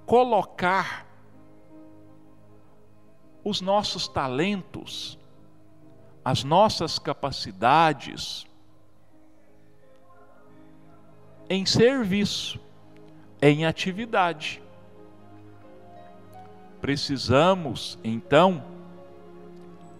colocar 0.05 1.05
os 3.43 3.61
nossos 3.61 4.07
talentos, 4.07 5.19
as 6.23 6.43
nossas 6.43 6.97
capacidades 6.97 8.45
em 11.49 11.65
serviço, 11.65 12.59
em 13.41 13.65
atividade. 13.65 14.61
Precisamos, 16.79 17.99
então, 18.03 18.63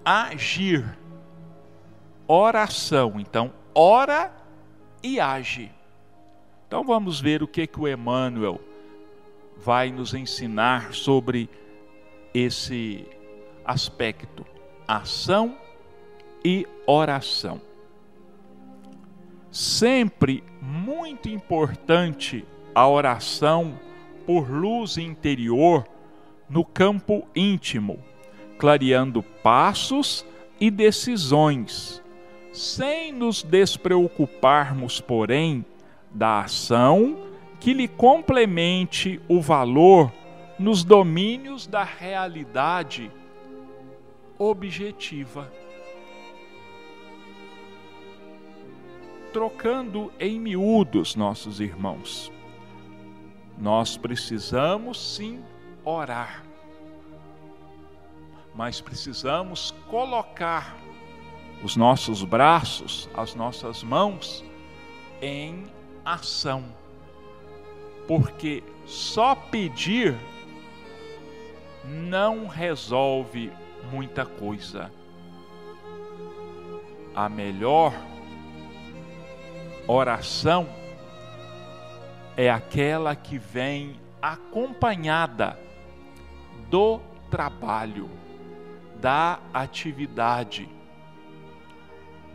agir. 0.03 0.97
Oração, 2.26 3.19
então, 3.19 3.53
ora 3.76 4.34
e 5.03 5.19
age. 5.19 5.69
Então 6.65 6.84
vamos 6.84 7.19
ver 7.19 7.43
o 7.43 7.47
que 7.47 7.67
que 7.67 7.80
o 7.80 7.88
Emmanuel 7.88 8.59
vai 9.57 9.91
nos 9.91 10.13
ensinar 10.13 10.93
sobre 10.93 11.49
esse 12.34 13.05
aspecto, 13.65 14.45
ação 14.88 15.57
e 16.44 16.68
oração. 16.86 17.62
sempre 19.52 20.44
muito 20.60 21.30
importante 21.30 22.44
a 22.74 22.88
oração 22.88 23.80
por 24.26 24.50
luz 24.50 24.98
interior 24.98 25.86
no 26.50 26.66
campo 26.66 27.28
íntimo, 27.36 28.00
clareando 28.58 29.22
passos 29.22 30.26
e 30.60 30.72
decisões, 30.72 32.02
sem 32.52 33.12
nos 33.12 33.44
despreocuparmos, 33.44 35.00
porém, 35.00 35.64
da 36.12 36.41
ação 36.41 37.18
que 37.60 37.74
lhe 37.74 37.88
complemente 37.88 39.22
o 39.28 39.39
valor 39.39 40.12
nos 40.58 40.84
domínios 40.84 41.68
da 41.68 41.84
realidade 41.84 43.12
objetiva. 44.38 45.52
Trocando 49.34 50.14
em 50.20 50.40
miúdos, 50.40 51.16
nossos 51.16 51.60
irmãos, 51.60 52.32
nós 53.58 53.98
precisamos 53.98 55.16
sim 55.16 55.44
orar, 55.84 56.44
mas 58.54 58.80
precisamos 58.80 59.74
colocar 59.90 60.78
os 61.64 61.76
nossos 61.76 62.24
braços, 62.24 63.10
as 63.16 63.34
nossas 63.34 63.82
mãos 63.82 64.46
em 65.20 65.66
ação, 66.06 66.64
porque 68.08 68.64
só 68.86 69.34
pedir 69.34 70.16
não 71.84 72.46
resolve 72.46 73.52
muita 73.92 74.28
coisa. 74.28 74.92
A 77.16 77.28
melhor 77.28 77.94
oração 79.88 80.68
é 82.36 82.50
aquela 82.50 83.16
que 83.16 83.38
vem 83.38 84.00
acompanhada 84.22 85.60
do 86.70 87.00
trabalho, 87.30 88.10
da 89.00 89.40
atividade. 89.54 90.70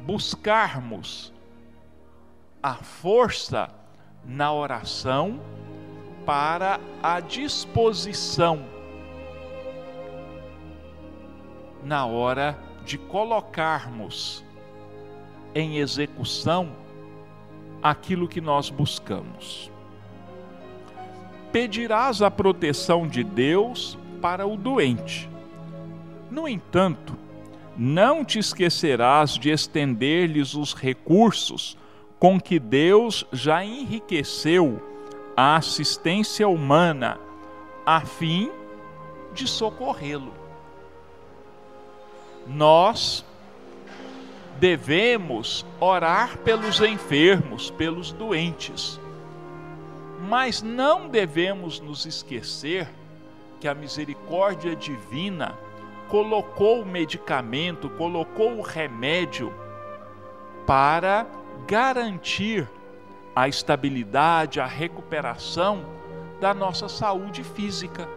Buscarmos 0.01 1.33
a 2.63 2.75
força 2.75 3.71
na 4.25 4.53
oração 4.53 5.41
para 6.27 6.79
a 7.03 7.21
disposição 7.21 8.79
na 11.83 12.05
hora 12.05 12.59
de 12.85 12.99
colocarmos 12.99 14.45
em 15.55 15.79
execução 15.79 16.71
aquilo 17.83 18.29
que 18.29 18.41
nós 18.41 18.70
buscamos. 18.70 19.70
Pedirás 21.53 22.22
a 22.22 22.31
proteção 22.31 23.07
de 23.07 23.24
Deus 23.24 23.99
para 24.20 24.47
o 24.47 24.57
doente. 24.57 25.29
No 26.31 26.47
entanto, 26.47 27.16
não 27.76 28.24
te 28.24 28.39
esquecerás 28.39 29.39
de 29.39 29.51
estender-lhes 29.51 30.55
os 30.55 30.74
recursos 30.74 31.76
com 32.18 32.41
que 32.41 32.59
Deus 32.59 33.24
já 33.33 33.64
enriqueceu 33.64 34.83
a 35.37 35.57
assistência 35.57 36.49
humana, 36.49 37.18
a 37.87 38.01
fim 38.01 38.51
de 39.33 39.47
socorrê-lo. 39.47 40.35
Nós 42.47 43.24
devemos 44.59 45.65
orar 45.81 46.37
pelos 46.39 46.81
enfermos, 46.81 47.71
pelos 47.71 48.13
doentes, 48.13 49.01
mas 50.29 50.63
não 50.63 51.09
devemos 51.09 51.81
nos 51.81 52.05
esquecer 52.05 52.89
que 53.61 53.69
a 53.69 53.75
misericórdia 53.75 54.75
divina 54.75 55.57
colocou 56.09 56.83
o 56.83 56.87
medicamento, 56.87 57.89
colocou 57.91 58.59
o 58.59 58.63
remédio 58.63 59.53
para 60.67 61.27
garantir 61.67 62.69
a 63.35 63.47
estabilidade, 63.47 64.61
a 64.61 64.67
recuperação 64.67 65.85
da 66.41 66.53
nossa 66.53 66.89
saúde 66.89 67.45
física. 67.45 68.09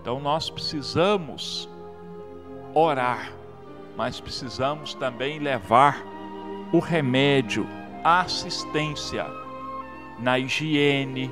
Então 0.00 0.20
nós 0.20 0.48
precisamos 0.50 1.68
orar, 2.74 3.32
mas 3.96 4.20
precisamos 4.20 4.94
também 4.94 5.38
levar 5.38 6.02
o 6.72 6.78
remédio, 6.78 7.66
a 8.02 8.20
assistência 8.20 9.26
na 10.18 10.38
higiene, 10.38 11.30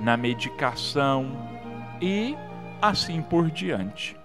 na 0.00 0.16
medicação 0.16 1.30
e 2.00 2.36
assim 2.80 3.22
por 3.22 3.50
diante. 3.50 4.16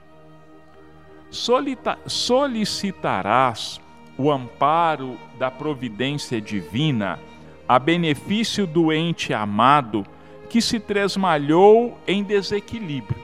Solicitarás 2.07 3.79
o 4.17 4.31
amparo 4.31 5.19
da 5.37 5.51
providência 5.51 6.41
divina 6.41 7.19
a 7.67 7.77
benefício 7.77 8.65
do 8.65 8.93
ente 8.93 9.33
amado 9.33 10.05
que 10.49 10.61
se 10.61 10.79
tresmalhou 10.79 11.97
em 12.07 12.23
desequilíbrio. 12.23 13.21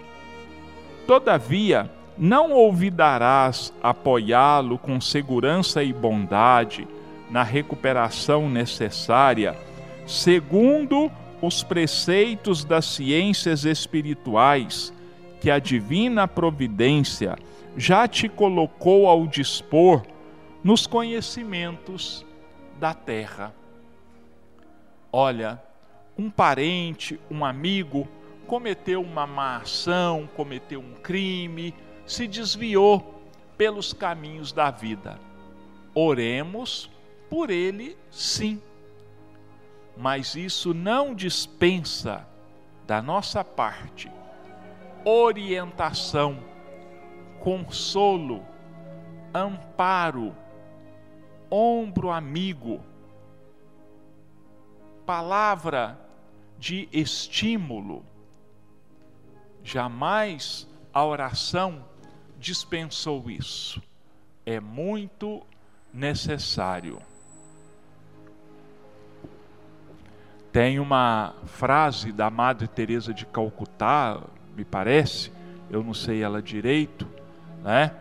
Todavia, 1.08 1.90
não 2.18 2.52
ouvidarás 2.52 3.74
apoiá-lo 3.82 4.78
com 4.78 5.02
segurança 5.02 5.84
e 5.84 5.92
bondade 5.92 6.88
na 7.30 7.44
recuperação 7.44 8.50
necessária, 8.50 9.58
segundo 10.06 11.12
os 11.42 11.64
preceitos 11.64 12.64
das 12.64 12.86
ciências 12.86 13.66
espirituais 13.66 14.94
que 15.42 15.50
a 15.50 15.60
divina 15.60 16.28
providência 16.28 17.36
já 17.76 18.08
te 18.08 18.30
colocou 18.30 19.08
ao 19.08 19.28
dispor 19.28 20.04
nos 20.64 20.88
conhecimentos 20.88 22.26
da 22.80 22.94
terra. 22.94 23.54
Olha, 25.12 25.62
um 26.18 26.30
parente, 26.30 27.20
um 27.30 27.44
amigo 27.44 28.08
cometeu 28.48 29.02
uma 29.02 29.26
má 29.26 29.58
ação, 29.58 30.30
cometeu 30.36 30.80
um 30.80 30.94
crime, 31.02 31.74
se 32.06 32.28
desviou 32.28 33.22
pelos 33.58 33.94
caminhos 33.94 34.52
da 34.52 34.72
vida. 34.72 35.20
Oremos 35.94 36.90
por 37.30 37.50
ele, 37.50 37.98
sim. 38.12 38.62
Mas 39.96 40.36
isso 40.36 40.74
não 40.74 41.14
dispensa 41.14 42.28
da 42.86 43.02
nossa 43.02 43.44
parte 43.44 44.12
orientação, 45.06 46.42
consolo, 47.40 48.46
amparo, 49.34 50.36
ombro 51.52 52.10
amigo, 52.10 52.82
palavra 55.06 56.00
de 56.58 56.88
estímulo. 56.92 58.06
Jamais 59.64 60.68
a 60.94 61.04
oração 61.04 61.84
dispensou 62.44 63.30
isso. 63.30 63.82
É 64.46 64.60
muito 64.60 65.42
necessário. 65.94 67.02
Tem 70.52 70.78
uma 70.78 71.34
frase 71.46 72.12
da 72.12 72.30
Madre 72.30 72.68
Teresa 72.68 73.14
de 73.14 73.26
Calcutá, 73.26 74.22
me 74.56 74.66
parece, 74.66 75.32
eu 75.70 75.82
não 75.82 75.94
sei 75.94 76.22
ela 76.22 76.42
direito, 76.42 77.08
né? 77.64 77.96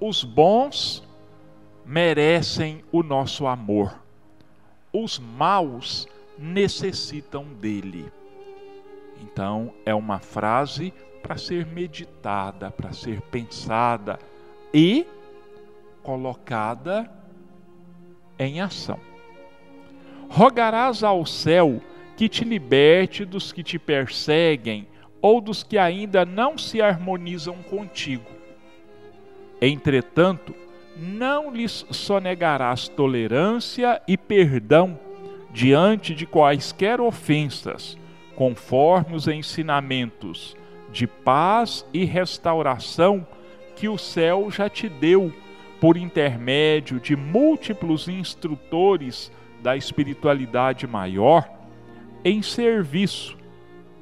Os 0.00 0.22
bons 0.22 1.02
merecem 1.84 2.82
o 2.92 3.02
nosso 3.02 3.46
amor. 3.46 4.00
Os 4.92 5.18
maus 5.18 6.06
necessitam 6.38 7.44
dele. 7.44 8.10
Então, 9.20 9.74
é 9.84 9.94
uma 9.94 10.20
frase 10.20 10.94
para 11.24 11.38
ser 11.38 11.64
meditada, 11.64 12.70
para 12.70 12.92
ser 12.92 13.22
pensada 13.22 14.18
e 14.74 15.06
colocada 16.02 17.10
em 18.38 18.60
ação. 18.60 19.00
Rogarás 20.28 21.02
ao 21.02 21.24
céu 21.24 21.80
que 22.14 22.28
te 22.28 22.44
liberte 22.44 23.24
dos 23.24 23.52
que 23.52 23.62
te 23.62 23.78
perseguem 23.78 24.86
ou 25.22 25.40
dos 25.40 25.62
que 25.62 25.78
ainda 25.78 26.26
não 26.26 26.58
se 26.58 26.82
harmonizam 26.82 27.56
contigo. 27.62 28.30
Entretanto, 29.62 30.54
não 30.94 31.50
lhes 31.50 31.86
sonegarás 31.90 32.86
tolerância 32.86 34.02
e 34.06 34.18
perdão 34.18 35.00
diante 35.50 36.14
de 36.14 36.26
quaisquer 36.26 37.00
ofensas, 37.00 37.96
conforme 38.36 39.16
os 39.16 39.26
ensinamentos 39.26 40.54
de 40.94 41.08
paz 41.08 41.84
e 41.92 42.04
restauração 42.04 43.26
que 43.74 43.88
o 43.88 43.98
céu 43.98 44.48
já 44.48 44.70
te 44.70 44.88
deu 44.88 45.32
por 45.80 45.96
intermédio 45.96 47.00
de 47.00 47.16
múltiplos 47.16 48.08
instrutores 48.08 49.30
da 49.60 49.76
espiritualidade 49.76 50.86
maior 50.86 51.50
em 52.24 52.40
serviço 52.42 53.36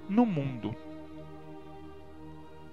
no 0.07 0.26
mundo. 0.26 0.76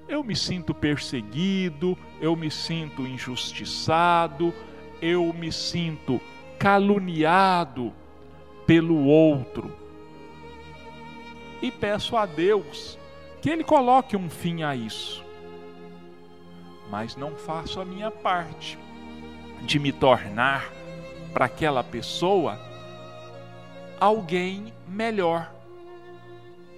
Eu 0.08 0.22
me 0.22 0.36
sinto 0.36 0.74
perseguido, 0.74 1.98
eu 2.20 2.36
me 2.36 2.52
sinto 2.52 3.08
injustiçado, 3.08 4.54
eu 5.02 5.32
me 5.34 5.50
sinto 5.50 6.20
caluniado 6.58 7.94
pelo 8.68 9.06
outro. 9.06 9.74
E 11.62 11.72
peço 11.72 12.18
a 12.18 12.26
Deus 12.26 12.99
que 13.42 13.50
Ele 13.50 13.64
coloque 13.64 14.18
um 14.18 14.30
fim 14.30 14.64
a 14.64 14.76
isso. 14.76 15.24
Mas 16.90 17.16
não 17.16 17.36
faço 17.36 17.80
a 17.80 17.86
minha 17.86 18.10
parte 18.10 18.78
de 19.62 19.80
me 19.80 19.92
tornar 19.92 20.70
para 21.34 21.46
aquela 21.46 21.84
pessoa 21.84 22.60
alguém 24.00 24.74
melhor, 24.88 25.54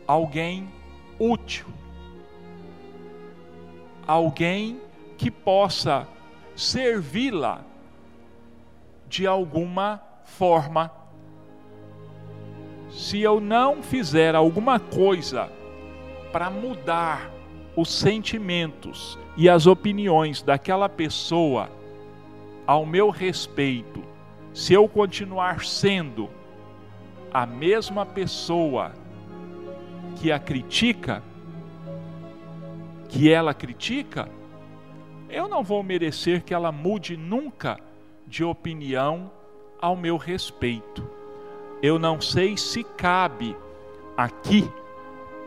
alguém 0.05 0.70
útil, 1.18 1.66
alguém 4.05 4.82
que 5.18 5.32
possa 5.32 6.07
servi-la 6.55 7.62
de 9.07 9.26
alguma 9.26 10.01
forma. 10.26 10.91
Se 12.89 13.22
eu 13.22 13.39
não 13.39 13.82
fizer 13.82 14.36
alguma 14.36 14.80
coisa 14.80 15.49
para 16.32 16.50
mudar 16.50 17.32
os 17.76 17.90
sentimentos 17.90 19.18
e 19.38 19.50
as 19.50 19.66
opiniões 19.66 20.42
daquela 20.42 20.90
pessoa 20.90 21.70
ao 22.66 22.86
meu 22.86 23.10
respeito, 23.10 24.04
se 24.54 24.74
eu 24.74 24.88
continuar 24.88 25.64
sendo 25.64 26.30
a 27.34 27.46
mesma 27.46 28.06
pessoa 28.06 28.94
que 30.18 30.32
a 30.32 30.40
critica, 30.40 31.24
que 33.10 33.32
ela 33.32 33.54
critica, 33.54 34.30
eu 35.30 35.48
não 35.48 35.64
vou 35.64 35.82
merecer 35.82 36.44
que 36.44 36.54
ela 36.54 36.72
mude 36.72 37.16
nunca 37.16 37.80
de 38.28 38.44
opinião 38.44 39.32
ao 39.82 39.96
meu 39.96 40.18
respeito. 40.18 41.10
Eu 41.82 41.98
não 41.98 42.22
sei 42.22 42.58
se 42.58 42.84
cabe 42.84 43.56
aqui 44.16 44.70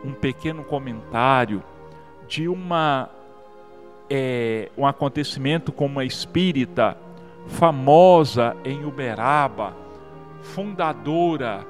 um 0.04 0.12
pequeno 0.12 0.62
comentário 0.62 1.62
de 2.28 2.48
uma 2.48 3.08
é, 4.08 4.70
um 4.76 4.86
acontecimento 4.86 5.72
com 5.72 5.86
uma 5.86 6.04
espírita 6.04 6.96
famosa 7.46 8.56
em 8.64 8.84
Uberaba, 8.84 9.74
fundadora 10.42 11.66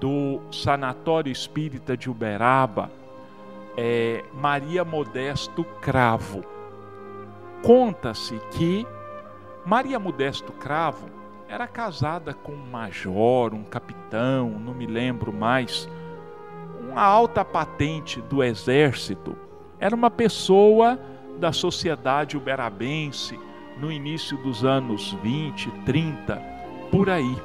do 0.00 0.40
Sanatório 0.50 1.30
Espírita 1.30 1.96
de 1.96 2.10
Uberaba, 2.10 2.90
é 3.76 4.24
Maria 4.34 4.84
Modesto 4.84 5.64
Cravo. 5.80 6.44
Conta-se 7.62 8.38
que 8.52 8.86
Maria 9.64 9.98
Modesto 9.98 10.52
Cravo 10.52 11.08
era 11.48 11.66
casada 11.66 12.34
com 12.34 12.52
um 12.52 12.70
major, 12.70 13.54
um 13.54 13.64
capitão, 13.64 14.50
não 14.50 14.74
me 14.74 14.86
lembro 14.86 15.32
mais, 15.32 15.88
uma 16.96 17.04
alta 17.04 17.44
patente 17.44 18.22
do 18.22 18.42
exército. 18.42 19.36
Era 19.78 19.94
uma 19.94 20.10
pessoa 20.10 20.98
da 21.38 21.52
sociedade 21.52 22.38
uberabense 22.38 23.38
no 23.78 23.92
início 23.92 24.38
dos 24.38 24.64
anos 24.64 25.12
20, 25.22 25.70
30, 25.84 26.36
por 26.90 27.10
aí. 27.10 27.36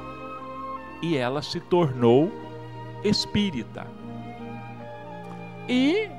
E 1.02 1.18
ela 1.18 1.42
se 1.42 1.60
tornou 1.60 2.32
espírita. 3.04 3.86
E 5.68 6.10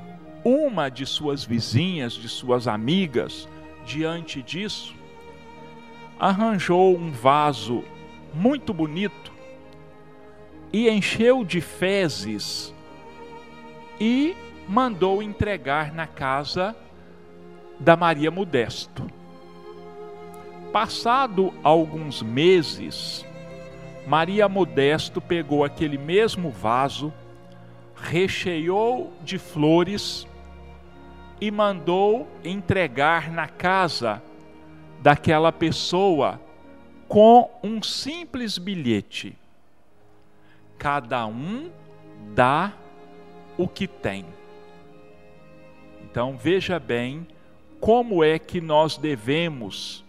uma 0.44 0.90
de 0.90 1.06
suas 1.06 1.42
vizinhas, 1.42 2.12
de 2.12 2.28
suas 2.28 2.68
amigas, 2.68 3.48
diante 3.86 4.42
disso, 4.42 4.94
arranjou 6.20 6.94
um 6.94 7.10
vaso 7.10 7.82
muito 8.34 8.74
bonito 8.74 9.32
e 10.70 10.90
encheu 10.90 11.42
de 11.42 11.62
fezes 11.62 12.74
e 14.00 14.36
mandou 14.68 15.22
entregar 15.22 15.92
na 15.92 16.06
casa 16.06 16.74
da 17.78 17.96
Maria 17.96 18.30
Modesto. 18.30 19.06
Passado 20.72 21.52
alguns 21.62 22.22
meses, 22.22 23.26
Maria 24.06 24.48
Modesto 24.48 25.20
pegou 25.20 25.64
aquele 25.64 25.98
mesmo 25.98 26.50
vaso, 26.50 27.12
recheou 27.94 29.12
de 29.22 29.38
flores 29.38 30.26
e 31.40 31.50
mandou 31.50 32.28
entregar 32.44 33.30
na 33.30 33.48
casa 33.48 34.22
daquela 35.02 35.52
pessoa 35.52 36.40
com 37.08 37.50
um 37.62 37.82
simples 37.82 38.56
bilhete. 38.56 39.36
Cada 40.78 41.26
um 41.26 41.70
dá 42.34 42.72
o 43.56 43.68
que 43.68 43.86
tem. 43.86 44.24
Então 46.02 46.36
veja 46.36 46.78
bem 46.78 47.26
como 47.80 48.22
é 48.22 48.38
que 48.38 48.60
nós 48.60 48.96
devemos 48.96 50.04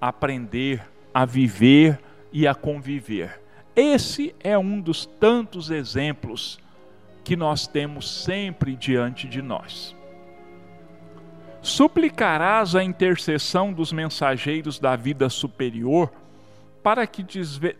aprender 0.00 0.82
a 1.12 1.24
viver 1.24 2.00
e 2.32 2.46
a 2.46 2.54
conviver. 2.54 3.40
Esse 3.74 4.34
é 4.40 4.56
um 4.58 4.80
dos 4.80 5.06
tantos 5.06 5.70
exemplos 5.70 6.58
que 7.24 7.36
nós 7.36 7.66
temos 7.66 8.22
sempre 8.24 8.74
diante 8.76 9.28
de 9.28 9.40
nós. 9.40 9.96
Suplicarás 11.60 12.74
a 12.74 12.82
intercessão 12.82 13.72
dos 13.72 13.92
mensageiros 13.92 14.78
da 14.78 14.96
vida 14.96 15.28
superior 15.28 16.12
para 16.82 17.06
que 17.06 17.24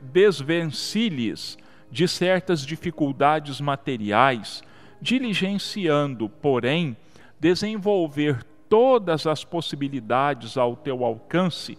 desvencilhes 0.00 1.58
de 1.90 2.06
certas 2.06 2.64
dificuldades 2.64 3.60
materiais, 3.60 4.62
diligenciando, 5.02 6.28
porém, 6.28 6.96
desenvolver 7.40 8.44
todas 8.68 9.26
as 9.26 9.44
possibilidades 9.44 10.56
ao 10.56 10.76
teu 10.76 11.04
alcance 11.04 11.76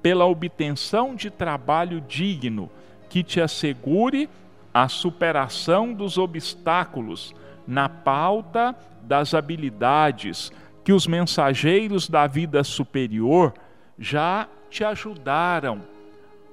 pela 0.00 0.24
obtenção 0.24 1.14
de 1.14 1.30
trabalho 1.30 2.00
digno 2.00 2.70
que 3.10 3.22
te 3.22 3.42
assegure 3.42 4.28
a 4.72 4.88
superação 4.88 5.92
dos 5.92 6.16
obstáculos 6.16 7.34
na 7.68 7.90
pauta 7.90 8.74
das 9.02 9.34
habilidades 9.34 10.50
que 10.82 10.94
os 10.94 11.06
mensageiros 11.06 12.08
da 12.08 12.26
vida 12.26 12.64
superior 12.64 13.52
já 13.98 14.48
te 14.70 14.82
ajudaram 14.82 15.82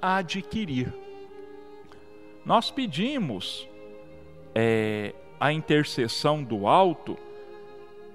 a 0.01 0.17
adquirir. 0.17 0.93
Nós 2.45 2.69
pedimos 2.69 3.67
é, 4.53 5.15
a 5.39 5.53
intercessão 5.53 6.43
do 6.43 6.67
alto 6.67 7.17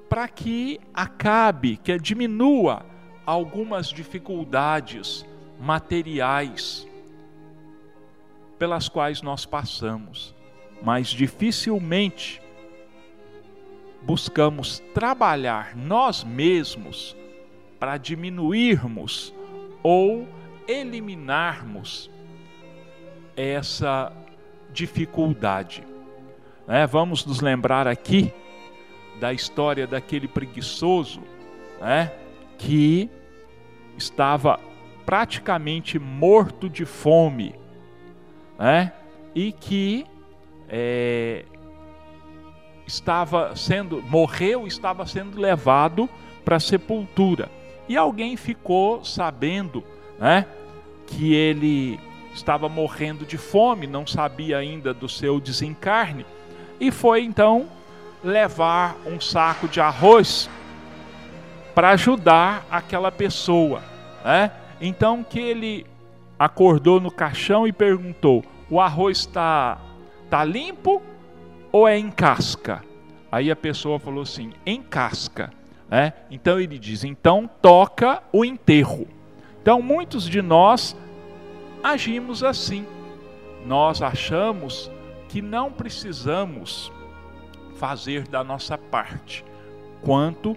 para 0.08 0.28
que 0.28 0.78
acabe, 0.92 1.76
que 1.76 1.98
diminua 1.98 2.84
algumas 3.26 3.88
dificuldades 3.88 5.24
materiais 5.58 6.86
pelas 8.58 8.88
quais 8.88 9.22
nós 9.22 9.46
passamos, 9.46 10.34
mas 10.82 11.08
dificilmente 11.08 12.40
buscamos 14.02 14.80
trabalhar 14.92 15.74
nós 15.74 16.22
mesmos 16.22 17.16
para 17.78 17.96
diminuirmos 17.96 19.34
ou 19.82 20.28
eliminarmos 20.68 22.10
essa 23.36 24.12
dificuldade. 24.72 25.93
É, 26.66 26.86
vamos 26.86 27.26
nos 27.26 27.40
lembrar 27.40 27.86
aqui 27.86 28.32
da 29.20 29.34
história 29.34 29.86
daquele 29.86 30.26
preguiçoso 30.26 31.20
né, 31.78 32.10
que 32.56 33.10
estava 33.98 34.58
praticamente 35.04 35.98
morto 35.98 36.70
de 36.70 36.86
fome 36.86 37.54
né, 38.58 38.94
e 39.34 39.52
que 39.52 40.06
é, 40.66 41.44
estava 42.86 43.54
sendo 43.54 44.00
morreu 44.00 44.66
estava 44.66 45.06
sendo 45.06 45.38
levado 45.38 46.08
para 46.46 46.56
a 46.56 46.60
sepultura. 46.60 47.50
E 47.86 47.94
alguém 47.94 48.38
ficou 48.38 49.04
sabendo 49.04 49.84
né, 50.18 50.46
que 51.06 51.34
ele 51.34 52.00
estava 52.32 52.70
morrendo 52.70 53.26
de 53.26 53.36
fome 53.36 53.86
não 53.86 54.06
sabia 54.06 54.56
ainda 54.56 54.94
do 54.94 55.10
seu 55.10 55.38
desencarne 55.38 56.24
e 56.80 56.90
foi 56.90 57.22
então 57.22 57.66
levar 58.22 58.96
um 59.06 59.20
saco 59.20 59.68
de 59.68 59.80
arroz 59.80 60.48
para 61.74 61.90
ajudar 61.90 62.66
aquela 62.70 63.10
pessoa, 63.10 63.82
né? 64.24 64.50
Então 64.80 65.22
que 65.22 65.40
ele 65.40 65.86
acordou 66.38 67.00
no 67.00 67.10
caixão 67.10 67.66
e 67.66 67.72
perguntou: 67.72 68.44
o 68.70 68.80
arroz 68.80 69.18
está 69.18 69.78
tá 70.30 70.44
limpo 70.44 71.02
ou 71.70 71.86
é 71.86 71.98
em 71.98 72.10
casca? 72.10 72.82
Aí 73.30 73.50
a 73.50 73.56
pessoa 73.56 73.98
falou 73.98 74.22
assim: 74.22 74.52
em 74.64 74.80
casca. 74.80 75.52
Né? 75.88 76.12
Então 76.30 76.60
ele 76.60 76.78
diz: 76.78 77.04
então 77.04 77.48
toca 77.60 78.22
o 78.32 78.44
enterro. 78.44 79.06
Então 79.60 79.82
muitos 79.82 80.28
de 80.28 80.40
nós 80.40 80.96
agimos 81.82 82.42
assim. 82.42 82.86
Nós 83.66 84.02
achamos 84.02 84.90
que 85.34 85.42
não 85.42 85.68
precisamos 85.68 86.92
fazer 87.74 88.28
da 88.28 88.44
nossa 88.44 88.78
parte, 88.78 89.44
quanto 90.00 90.56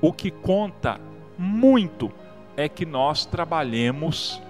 o 0.00 0.12
que 0.12 0.32
conta 0.32 1.00
muito 1.38 2.10
é 2.56 2.68
que 2.68 2.84
nós 2.84 3.24
trabalhemos 3.24 4.42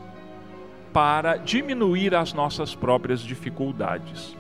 para 0.95 1.37
diminuir 1.37 2.15
as 2.15 2.33
nossas 2.33 2.75
próprias 2.75 3.21
dificuldades. 3.21 4.35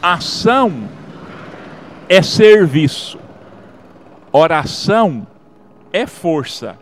Ação 0.00 0.88
é 2.08 2.22
serviço, 2.22 3.18
oração 4.30 5.26
é 5.92 6.06
força. 6.06 6.78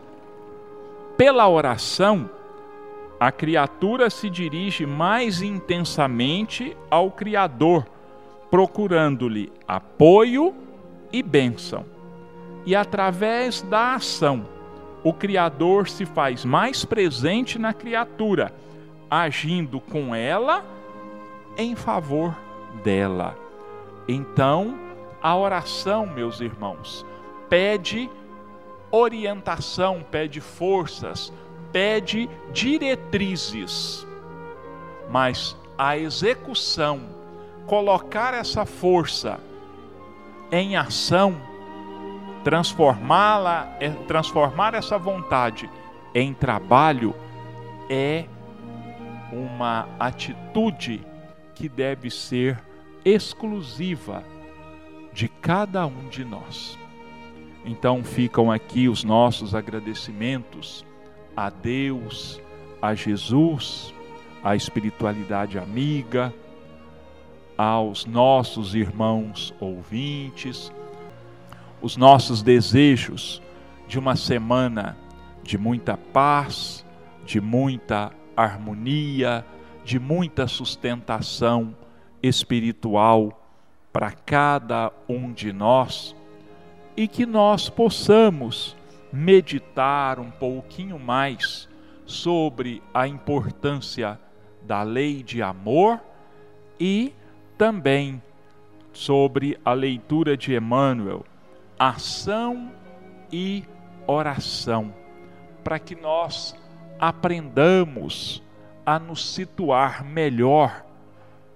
Pela 1.16 1.48
oração, 1.48 2.28
a 3.20 3.30
criatura 3.30 4.08
se 4.08 4.30
dirige 4.30 4.86
mais 4.86 5.42
intensamente 5.42 6.74
ao 6.90 7.10
Criador, 7.10 7.86
procurando-lhe 8.50 9.52
apoio 9.68 10.54
e 11.12 11.22
bênção. 11.22 11.84
E 12.64 12.74
através 12.74 13.60
da 13.60 13.94
ação, 13.94 14.46
o 15.04 15.12
Criador 15.12 15.86
se 15.86 16.06
faz 16.06 16.46
mais 16.46 16.86
presente 16.86 17.58
na 17.58 17.74
criatura, 17.74 18.54
agindo 19.10 19.80
com 19.80 20.14
ela 20.14 20.64
em 21.58 21.76
favor 21.76 22.34
dela. 22.82 23.36
Então, 24.08 24.78
a 25.22 25.36
oração, 25.36 26.06
meus 26.06 26.40
irmãos, 26.40 27.04
pede 27.50 28.08
orientação, 28.90 30.02
pede 30.10 30.40
forças, 30.40 31.30
pede 31.72 32.28
diretrizes. 32.52 34.06
Mas 35.10 35.56
a 35.76 35.96
execução, 35.96 37.00
colocar 37.66 38.34
essa 38.34 38.64
força 38.64 39.40
em 40.52 40.76
ação, 40.76 41.40
transformá-la, 42.44 43.76
é, 43.80 43.90
transformar 44.06 44.74
essa 44.74 44.98
vontade 44.98 45.70
em 46.14 46.34
trabalho 46.34 47.14
é 47.88 48.24
uma 49.32 49.88
atitude 49.98 51.04
que 51.54 51.68
deve 51.68 52.10
ser 52.10 52.58
exclusiva 53.04 54.24
de 55.12 55.28
cada 55.28 55.86
um 55.86 56.08
de 56.08 56.24
nós. 56.24 56.78
Então 57.64 58.02
ficam 58.02 58.50
aqui 58.50 58.88
os 58.88 59.04
nossos 59.04 59.54
agradecimentos 59.54 60.84
a 61.40 61.48
Deus, 61.48 62.38
a 62.82 62.94
Jesus, 62.94 63.94
à 64.44 64.54
espiritualidade 64.54 65.58
amiga, 65.58 66.34
aos 67.56 68.04
nossos 68.04 68.74
irmãos 68.74 69.54
ouvintes, 69.58 70.70
os 71.80 71.96
nossos 71.96 72.42
desejos 72.42 73.40
de 73.88 73.98
uma 73.98 74.16
semana 74.16 74.98
de 75.42 75.56
muita 75.56 75.96
paz, 75.96 76.84
de 77.24 77.40
muita 77.40 78.12
harmonia, 78.36 79.42
de 79.82 79.98
muita 79.98 80.46
sustentação 80.46 81.74
espiritual 82.22 83.48
para 83.90 84.12
cada 84.12 84.92
um 85.08 85.32
de 85.32 85.54
nós 85.54 86.14
e 86.94 87.08
que 87.08 87.24
nós 87.24 87.70
possamos 87.70 88.76
meditar 89.12 90.18
um 90.18 90.30
pouquinho 90.30 90.98
mais 90.98 91.68
sobre 92.04 92.82
a 92.92 93.06
importância 93.06 94.18
da 94.62 94.82
lei 94.82 95.22
de 95.22 95.42
amor 95.42 96.00
e 96.78 97.12
também 97.56 98.22
sobre 98.92 99.58
a 99.64 99.72
leitura 99.72 100.36
de 100.36 100.54
Emmanuel, 100.54 101.24
ação 101.78 102.72
e 103.32 103.64
oração, 104.06 104.92
para 105.62 105.78
que 105.78 105.94
nós 105.94 106.54
aprendamos 106.98 108.42
a 108.84 108.98
nos 108.98 109.34
situar 109.34 110.04
melhor 110.04 110.84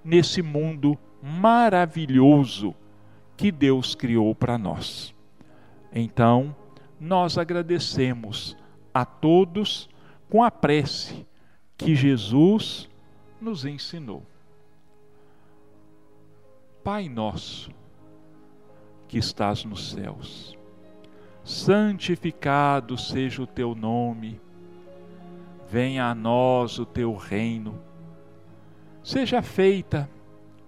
nesse 0.04 0.42
mundo 0.42 0.98
maravilhoso 1.22 2.74
que 3.36 3.50
Deus 3.50 3.94
criou 3.94 4.34
para 4.34 4.56
nós. 4.56 5.14
Então, 5.92 6.54
nós 7.04 7.36
agradecemos 7.36 8.56
a 8.92 9.04
todos 9.04 9.88
com 10.30 10.42
a 10.42 10.50
prece 10.50 11.26
que 11.76 11.94
Jesus 11.94 12.88
nos 13.40 13.66
ensinou. 13.66 14.22
Pai 16.82 17.08
nosso, 17.08 17.70
que 19.06 19.18
estás 19.18 19.64
nos 19.64 19.90
céus, 19.90 20.56
santificado 21.44 22.96
seja 22.96 23.42
o 23.42 23.46
teu 23.46 23.74
nome, 23.74 24.40
venha 25.68 26.06
a 26.06 26.14
nós 26.14 26.78
o 26.78 26.86
teu 26.86 27.14
reino, 27.14 27.78
seja 29.02 29.42
feita 29.42 30.08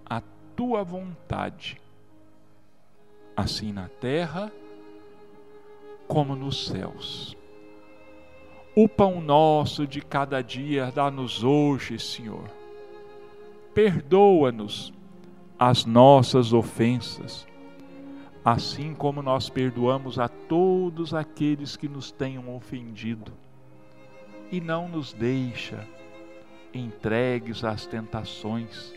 a 0.05 0.21
tua 0.55 0.83
vontade, 0.83 1.81
assim 3.35 3.73
na 3.73 3.89
terra 3.89 4.51
como 6.07 6.35
nos 6.35 6.67
céus. 6.67 7.35
O 8.75 8.87
pão 8.87 9.19
nosso 9.19 9.87
de 9.87 10.01
cada 10.01 10.41
dia 10.41 10.91
dá-nos 10.93 11.43
hoje, 11.43 11.99
Senhor. 11.99 12.49
Perdoa-nos 13.73 14.93
as 15.59 15.85
nossas 15.85 16.53
ofensas 16.53 17.47
assim 18.47 18.93
como 18.93 19.21
nós 19.21 19.49
perdoamos 19.49 20.17
a 20.17 20.29
todos 20.29 21.13
aqueles 21.13 21.75
que 21.75 21.89
nos 21.89 22.11
tenham 22.11 22.55
ofendido. 22.55 23.33
E 24.49 24.61
não 24.61 24.87
nos 24.87 25.11
deixa 25.11 25.85
entregues 26.73 27.65
às 27.65 27.85
tentações, 27.85 28.93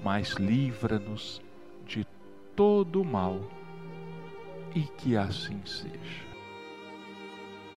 mas 0.00 0.34
livra-nos 0.34 1.42
de 1.84 2.06
todo 2.54 3.02
o 3.02 3.04
mal. 3.04 3.40
E 4.74 4.82
que 4.96 5.16
assim 5.16 5.60
seja. 5.66 6.31